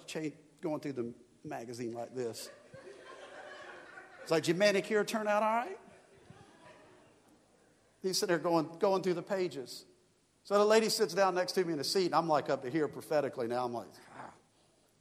[0.62, 2.50] going through the magazine like this.
[4.22, 5.78] It's like, your manicure turn out all right?
[8.02, 9.86] He's sitting there going, going through the pages.
[10.44, 12.62] So the lady sits down next to me in the seat, and I'm like up
[12.64, 13.66] to here prophetically now.
[13.66, 13.88] I'm like,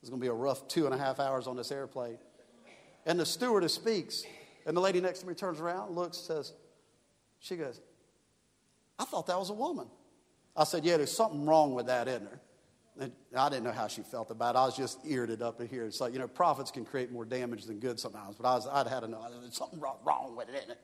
[0.02, 2.18] it's going to be a rough two and a half hours on this airplane.
[3.06, 4.24] And the stewardess speaks,
[4.66, 6.52] and the lady next to me turns around, looks, says,
[7.38, 7.80] she goes,
[8.98, 9.86] I thought that was a woman.
[10.56, 12.40] I said, Yeah, there's something wrong with that, isn't there?
[13.00, 14.58] And I didn't know how she felt about it.
[14.58, 15.86] I was just eared up in here.
[15.86, 18.66] It's like, you know, prophets can create more damage than good sometimes, but I was,
[18.66, 20.80] I'd had to know there's something wrong, wrong with it, isn't it?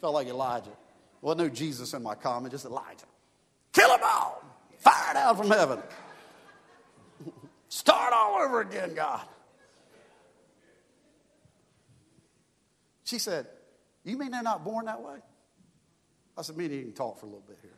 [0.00, 0.76] Felt like Elijah.
[1.20, 3.06] Well, no Jesus in my comment, just Elijah.
[3.72, 4.42] Kill them all!
[4.78, 5.80] Fire down from heaven.
[7.68, 9.22] Start all over again, God.
[13.04, 13.46] She said,
[14.04, 15.16] You mean they're not born that way?
[16.36, 17.72] I said, Me and you can talk for a little bit here.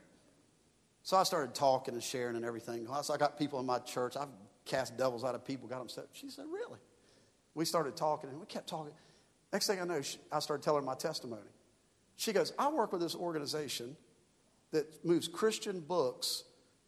[1.02, 2.86] So I started talking and sharing and everything.
[3.02, 4.16] So I got people in my church.
[4.16, 4.28] I've
[4.64, 6.06] cast devils out of people, got them set.
[6.12, 6.78] She said, Really?
[7.54, 8.92] We started talking and we kept talking.
[9.52, 10.00] Next thing I know,
[10.30, 11.42] I started telling her my testimony.
[12.16, 13.96] She goes, I work with this organization
[14.70, 16.44] that moves Christian books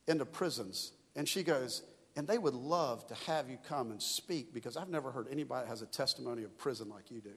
[0.07, 0.93] into prisons.
[1.17, 1.83] And she goes,
[2.17, 5.65] and they would love to have you come and speak because I've never heard anybody
[5.65, 7.31] that has a testimony of prison like you do.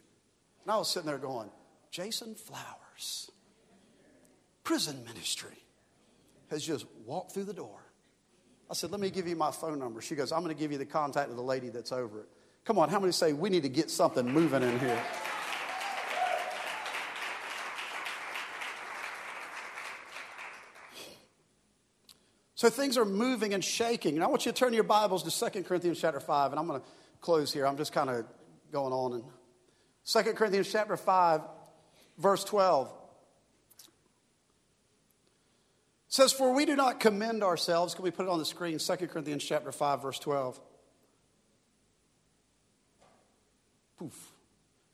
[0.64, 1.50] And I was sitting there going,
[1.92, 3.32] Jason Flowers,
[4.64, 5.64] prison ministry
[6.50, 7.80] has just walked through the door.
[8.70, 10.02] I said, Let me give you my phone number.
[10.02, 12.30] She goes, I'm going to give you the contact of the lady that's over it.
[12.66, 15.02] Come on, how many say we need to get something moving in here?
[22.66, 24.16] So things are moving and shaking.
[24.16, 26.66] And I want you to turn your Bibles to 2 Corinthians chapter 5, and I'm
[26.66, 26.88] going to
[27.22, 27.68] close here.
[27.68, 28.26] I'm just kind of
[28.72, 29.14] going on.
[29.14, 29.24] And
[30.08, 31.42] 2 Corinthians chapter 5,
[32.18, 32.92] verse 12
[36.08, 37.94] says, For we do not commend ourselves.
[37.94, 38.80] Can we put it on the screen?
[38.80, 40.60] 2 Corinthians chapter 5, verse 12.
[44.00, 44.32] Poof.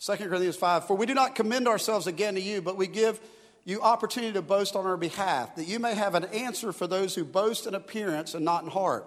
[0.02, 3.22] 2 Corinthians 5 For we do not commend ourselves again to you, but we give
[3.64, 7.14] you opportunity to boast on our behalf, that you may have an answer for those
[7.16, 9.06] who boast in appearance and not in heart.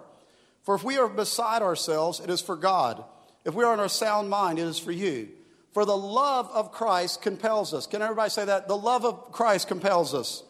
[0.63, 3.03] For if we are beside ourselves, it is for God.
[3.43, 5.29] If we are in our sound mind, it is for you.
[5.73, 7.85] For the love of Christ compels us.
[7.85, 8.67] Can everybody say that?
[8.67, 10.41] The love of Christ compels us.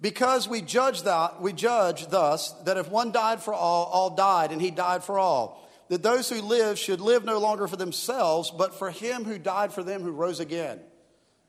[0.00, 4.52] Because we judge that, we judge thus that if one died for all, all died,
[4.52, 5.66] and he died for all.
[5.88, 9.72] That those who live should live no longer for themselves, but for him who died
[9.72, 10.80] for them who rose again.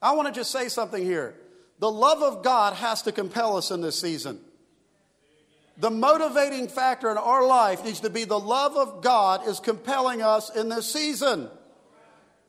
[0.05, 1.33] I want to just say something here.
[1.79, 4.39] The love of God has to compel us in this season.
[5.79, 10.21] The motivating factor in our life needs to be the love of God is compelling
[10.21, 11.49] us in this season.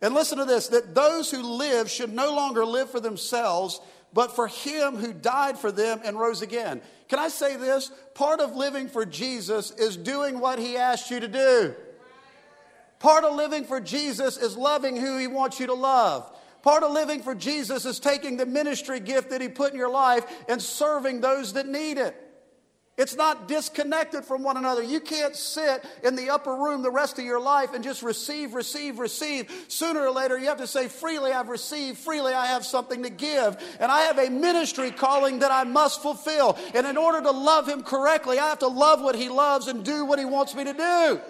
[0.02, 3.80] And listen to this that those who live should no longer live for themselves,
[4.12, 6.82] but for him who died for them and rose again.
[7.08, 7.90] Can I say this?
[8.12, 11.74] Part of living for Jesus is doing what he asked you to do.
[12.98, 16.30] Part of living for Jesus is loving who he wants you to love.
[16.66, 19.88] Part of living for Jesus is taking the ministry gift that he put in your
[19.88, 22.20] life and serving those that need it.
[22.98, 24.82] It's not disconnected from one another.
[24.82, 28.52] You can't sit in the upper room the rest of your life and just receive,
[28.52, 29.48] receive, receive.
[29.68, 33.10] Sooner or later, you have to say, freely I've received, freely I have something to
[33.10, 33.56] give.
[33.78, 36.58] And I have a ministry calling that I must fulfill.
[36.74, 39.84] And in order to love Him correctly, I have to love what He loves and
[39.84, 41.20] do what He wants me to do.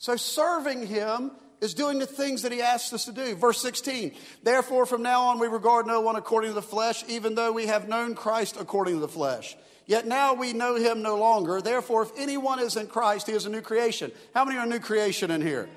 [0.00, 1.30] So serving Him
[1.60, 3.34] is doing the things that he asks us to do.
[3.34, 7.34] Verse 16, therefore from now on we regard no one according to the flesh, even
[7.34, 9.56] though we have known Christ according to the flesh.
[9.84, 11.60] Yet now we know him no longer.
[11.60, 14.10] Therefore, if anyone is in Christ, he is a new creation.
[14.34, 15.68] How many are a new creation in here?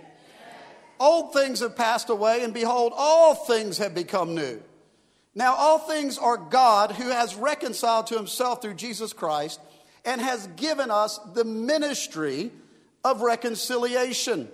[1.00, 4.62] Old things have passed away, and behold, all things have become new.
[5.36, 9.60] Now, all things are God who has reconciled to himself through Jesus Christ
[10.06, 12.52] and has given us the ministry
[13.04, 14.50] of reconciliation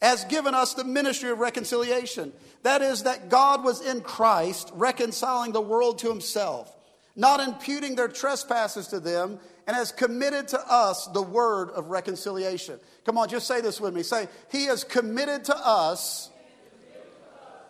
[0.00, 2.32] has given us the ministry of reconciliation.
[2.62, 6.74] That is, that God was in Christ reconciling the world to himself,
[7.16, 12.78] not imputing their trespasses to them, and has committed to us the word of reconciliation.
[13.04, 14.02] Come on, just say this with me.
[14.02, 16.30] Say, He has committed to us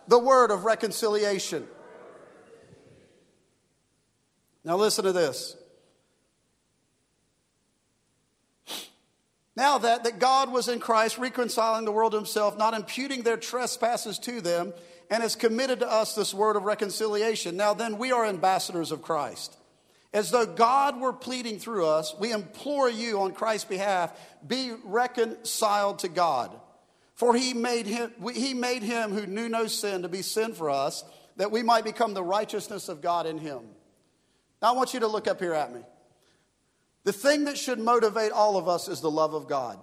[0.07, 1.65] the word of reconciliation.
[4.63, 5.55] Now, listen to this.
[9.55, 13.37] Now that, that God was in Christ, reconciling the world to himself, not imputing their
[13.37, 14.73] trespasses to them,
[15.09, 17.55] and has committed to us this word of reconciliation.
[17.55, 19.55] Now then, we are ambassadors of Christ.
[20.13, 25.99] As though God were pleading through us, we implore you on Christ's behalf, be reconciled
[25.99, 26.57] to God.
[27.15, 30.69] For he made him, he made him who knew no sin to be sin for
[30.69, 31.03] us,
[31.37, 33.61] that we might become the righteousness of God in him.
[34.61, 35.81] Now I want you to look up here at me.
[37.05, 39.79] The thing that should motivate all of us is the love of God.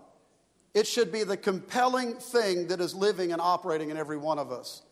[0.74, 4.50] It should be the compelling thing that is living and operating in every one of
[4.50, 4.82] us.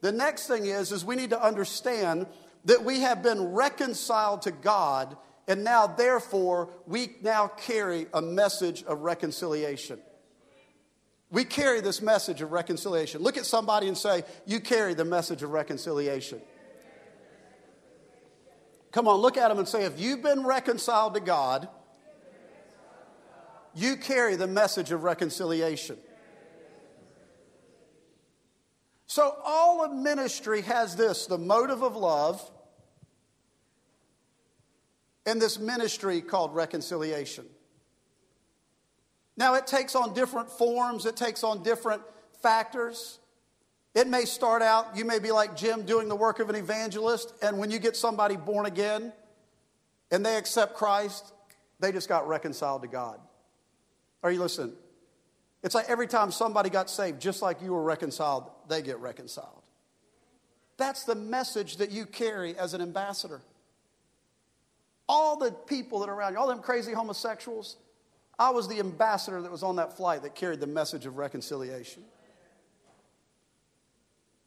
[0.00, 2.26] The next thing is, is we need to understand
[2.66, 5.16] that we have been reconciled to God,
[5.48, 9.98] and now, therefore, we now carry a message of reconciliation.
[11.30, 13.22] We carry this message of reconciliation.
[13.22, 16.40] Look at somebody and say, You carry the message of reconciliation.
[18.92, 21.68] Come on, look at them and say, if you've been reconciled to God,
[23.74, 25.96] you carry the message of reconciliation.
[29.06, 32.50] So, all of ministry has this the motive of love
[35.24, 37.46] and this ministry called reconciliation.
[39.36, 42.02] Now, it takes on different forms, it takes on different
[42.42, 43.18] factors.
[43.94, 47.34] It may start out, you may be like Jim doing the work of an evangelist,
[47.42, 49.12] and when you get somebody born again
[50.10, 51.32] and they accept Christ,
[51.78, 53.20] they just got reconciled to God.
[54.22, 54.72] Are you listening?
[55.62, 59.62] It's like every time somebody got saved, just like you were reconciled, they get reconciled.
[60.76, 63.42] That's the message that you carry as an ambassador.
[65.08, 67.76] All the people that are around you, all them crazy homosexuals,
[68.38, 72.02] I was the ambassador that was on that flight that carried the message of reconciliation.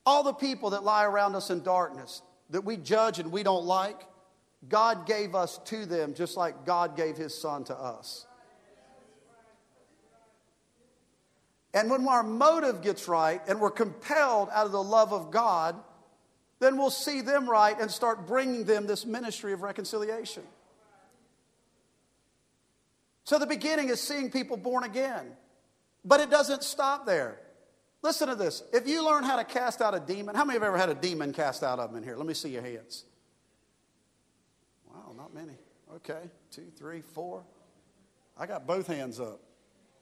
[0.05, 3.65] All the people that lie around us in darkness, that we judge and we don't
[3.65, 4.01] like,
[4.67, 8.25] God gave us to them just like God gave his son to us.
[11.73, 15.75] And when our motive gets right and we're compelled out of the love of God,
[16.59, 20.43] then we'll see them right and start bringing them this ministry of reconciliation.
[23.25, 25.31] So the beginning is seeing people born again,
[26.05, 27.39] but it doesn't stop there.
[28.05, 28.61] Listen to this.
[28.71, 30.93] If you learn how to cast out a demon, how many have ever had a
[30.93, 32.15] demon cast out of them in here?
[32.15, 33.03] Let me see your hands.
[34.87, 35.53] Wow, not many.
[35.95, 37.43] Okay, two, three, four.
[38.37, 39.41] I got both hands up.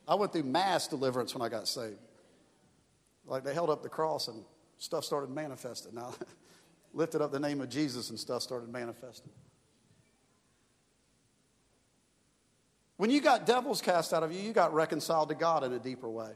[0.06, 1.96] I went through mass deliverance when I got saved.
[3.26, 4.44] Like they held up the cross and
[4.80, 5.96] stuff started manifesting.
[5.96, 6.14] Now,
[6.94, 9.32] lifted up the name of Jesus and stuff started manifesting.
[12.98, 15.80] When you got devils cast out of you, you got reconciled to God in a
[15.80, 16.34] deeper way.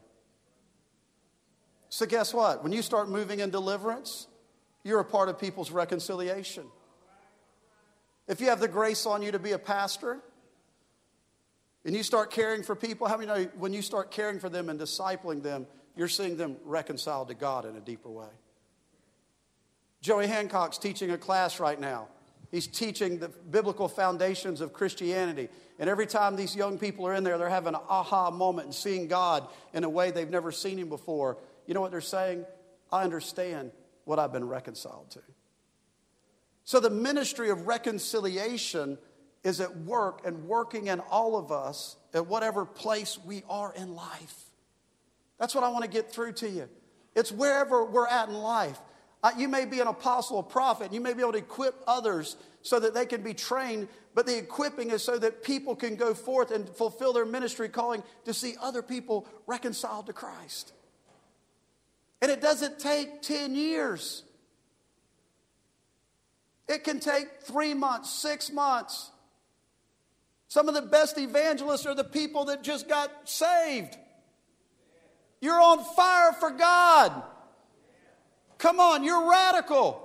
[1.89, 2.63] So, guess what?
[2.63, 4.27] When you start moving in deliverance,
[4.83, 6.65] you're a part of people's reconciliation.
[8.27, 10.19] If you have the grace on you to be a pastor,
[11.85, 14.67] and you start caring for people, how many know when you start caring for them
[14.67, 15.65] and discipling them,
[15.95, 18.27] you're seeing them reconciled to God in a deeper way?
[20.01, 22.09] Joey Hancock's teaching a class right now.
[22.51, 25.49] He's teaching the biblical foundations of Christianity.
[25.79, 28.75] And every time these young people are in there, they're having an aha moment and
[28.75, 31.37] seeing God in a way they've never seen Him before.
[31.67, 32.45] You know what they're saying?
[32.91, 33.71] I understand
[34.05, 35.21] what I've been reconciled to.
[36.63, 38.97] So the ministry of reconciliation
[39.43, 43.95] is at work and working in all of us at whatever place we are in
[43.95, 44.45] life.
[45.39, 46.67] That's what I want to get through to you.
[47.15, 48.79] It's wherever we're at in life.
[49.37, 52.79] You may be an apostle, a prophet, you may be able to equip others so
[52.79, 56.51] that they can be trained, but the equipping is so that people can go forth
[56.51, 60.73] and fulfill their ministry calling to see other people reconciled to Christ.
[62.21, 64.23] And it doesn't take 10 years.
[66.67, 69.11] It can take three months, six months.
[70.47, 73.97] Some of the best evangelists are the people that just got saved.
[75.39, 77.23] You're on fire for God.
[78.57, 80.03] Come on, you're radical.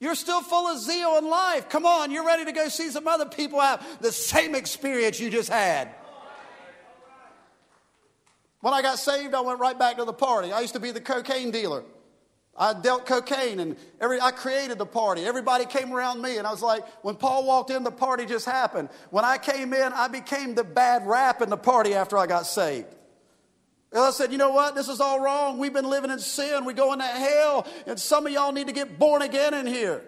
[0.00, 1.68] You're still full of zeal in life.
[1.68, 5.30] Come on, you're ready to go see some other people have the same experience you
[5.30, 5.94] just had.
[8.64, 10.50] When I got saved, I went right back to the party.
[10.50, 11.84] I used to be the cocaine dealer.
[12.56, 15.26] I dealt cocaine and every, I created the party.
[15.26, 18.46] Everybody came around me, and I was like, when Paul walked in, the party just
[18.46, 18.88] happened.
[19.10, 22.46] When I came in, I became the bad rap in the party after I got
[22.46, 22.86] saved.
[23.92, 24.74] And I said, you know what?
[24.74, 25.58] This is all wrong.
[25.58, 26.64] We've been living in sin.
[26.64, 30.02] We go into hell, and some of y'all need to get born again in here.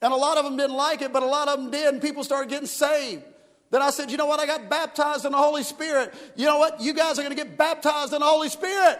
[0.00, 2.00] And a lot of them didn't like it, but a lot of them did, and
[2.00, 3.24] people started getting saved.
[3.72, 4.38] Then I said, you know what?
[4.38, 6.12] I got baptized in the Holy Spirit.
[6.36, 6.82] You know what?
[6.82, 8.98] You guys are going to get baptized in the Holy Spirit.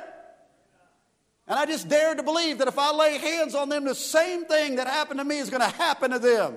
[1.46, 4.46] And I just dared to believe that if I lay hands on them, the same
[4.46, 6.56] thing that happened to me is going to happen to them.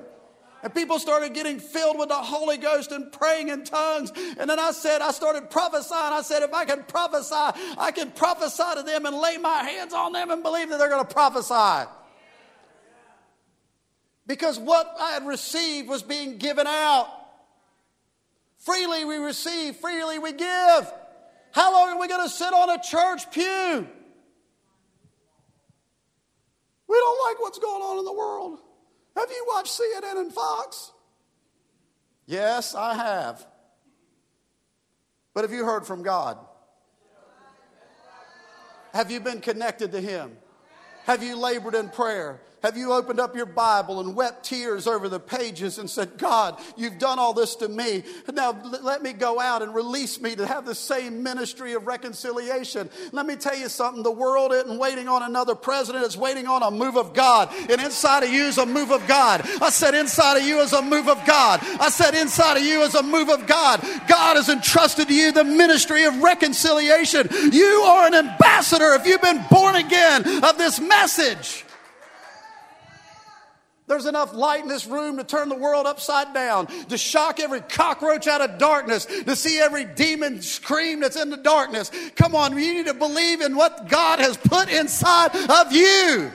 [0.63, 4.13] And people started getting filled with the Holy Ghost and praying in tongues.
[4.39, 6.13] And then I said, I started prophesying.
[6.13, 7.36] I said, if I can prophesy,
[7.78, 10.89] I can prophesy to them and lay my hands on them and believe that they're
[10.89, 11.89] going to prophesy.
[14.26, 17.09] Because what I had received was being given out.
[18.66, 20.93] Freely we receive, freely we give.
[21.51, 23.88] How long are we going to sit on a church pew?
[26.88, 28.59] We don't like what's going on in the world.
[29.16, 30.91] Have you watched CNN and Fox?
[32.26, 33.45] Yes, I have.
[35.36, 36.39] But have you heard from God?
[38.93, 40.38] Have you been connected to Him?
[41.03, 42.41] Have you labored in prayer?
[42.66, 46.59] Have you opened up your Bible and wept tears over the pages and said, God,
[46.76, 48.01] you've done all this to me.
[48.34, 52.89] Now let me go out and release me to have the same ministry of reconciliation.
[53.11, 56.63] Let me tell you something the world isn't waiting on another president, it's waiting on
[56.63, 57.53] a move of God.
[57.70, 59.41] And inside of you is a move of God.
[59.61, 61.59] I said, inside of you is a move of God.
[61.80, 63.80] I said, inside of you is a move of God.
[64.07, 67.28] God has entrusted to you the ministry of reconciliation.
[67.51, 71.64] You are an ambassador if you've been born again of this message.
[73.88, 77.62] There's enough light in this room to turn the world upside down, to shock every
[77.62, 81.92] cockroach out of darkness, to see every demon scream that's in the darkness.
[82.16, 86.32] Come on, you need to believe in what God has put inside of you.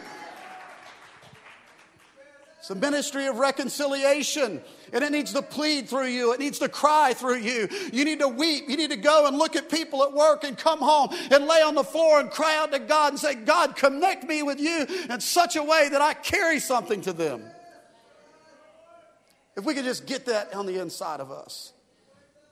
[2.71, 4.63] A ministry of reconciliation.
[4.93, 6.33] And it needs to plead through you.
[6.33, 7.69] It needs to cry through you.
[7.93, 8.69] You need to weep.
[8.69, 11.63] You need to go and look at people at work and come home and lay
[11.63, 14.87] on the floor and cry out to God and say, God, connect me with you
[15.09, 17.43] in such a way that I carry something to them.
[19.57, 21.73] If we could just get that on the inside of us.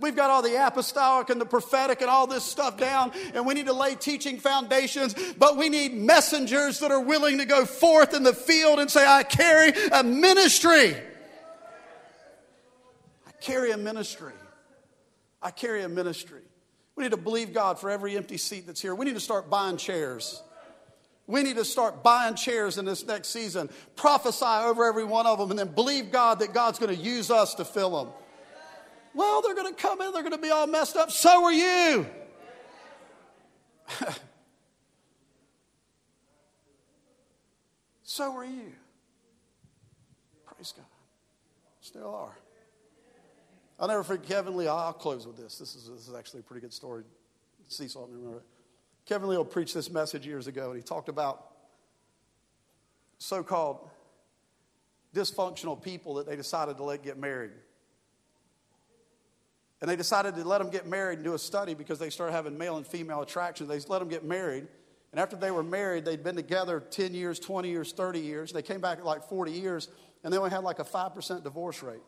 [0.00, 3.54] We've got all the apostolic and the prophetic and all this stuff down, and we
[3.54, 8.14] need to lay teaching foundations, but we need messengers that are willing to go forth
[8.14, 10.94] in the field and say, I carry a ministry
[13.38, 14.32] I carry a ministry.
[15.40, 16.40] I carry a ministry.
[16.96, 18.94] We need to believe God for every empty seat that's here.
[18.94, 20.42] We need to start buying chairs.
[21.28, 25.38] We need to start buying chairs in this next season, prophesy over every one of
[25.38, 28.14] them, and then believe God that God's going to use us to fill them.
[29.14, 31.10] Well, they're going to come in, they're going to be all messed up.
[31.10, 32.06] So are you.
[38.02, 38.72] so are you.
[40.46, 40.86] Praise God.
[41.80, 42.36] Still are.
[43.80, 44.66] I'll never forget Kevin Lee.
[44.66, 45.58] I'll close with this.
[45.58, 47.04] This is, this is actually a pretty good story.
[47.68, 48.44] See something, remember it.
[49.06, 51.52] Kevin Lee preached this message years ago, and he talked about
[53.18, 53.88] so called
[55.14, 57.52] dysfunctional people that they decided to let get married.
[59.80, 62.32] And they decided to let them get married and do a study because they started
[62.32, 63.68] having male and female attraction.
[63.68, 64.66] They let them get married.
[65.12, 68.52] And after they were married, they'd been together 10 years, 20 years, 30 years.
[68.52, 69.88] They came back at like 40 years,
[70.22, 72.02] and they only had like a 5% divorce rate.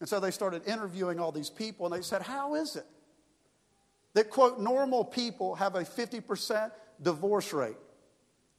[0.00, 2.86] And so they started interviewing all these people, and they said, How is it
[4.14, 7.76] that, quote, normal people have a 50% divorce rate,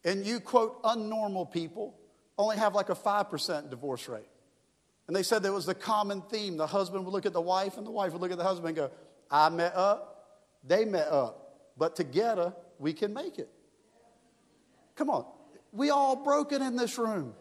[0.05, 1.95] and you, quote, unnormal people
[2.37, 4.27] only have like a 5% divorce rate?
[5.07, 6.57] And they said there was the common theme.
[6.57, 8.67] The husband would look at the wife, and the wife would look at the husband
[8.69, 8.91] and go,
[9.29, 13.49] I met up, they met up, but together we can make it.
[14.95, 15.25] Come on.
[15.71, 17.33] We all broken in this room.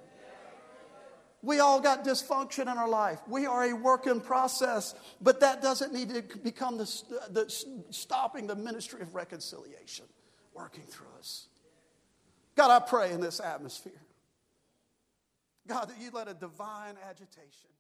[1.43, 3.19] We all got dysfunction in our life.
[3.29, 6.85] We are a work in process, but that doesn't need to become the,
[7.31, 10.07] the stopping the ministry of reconciliation
[10.55, 11.49] working through us.
[12.55, 14.01] God, I pray in this atmosphere
[15.69, 17.71] God, that you let a divine agitation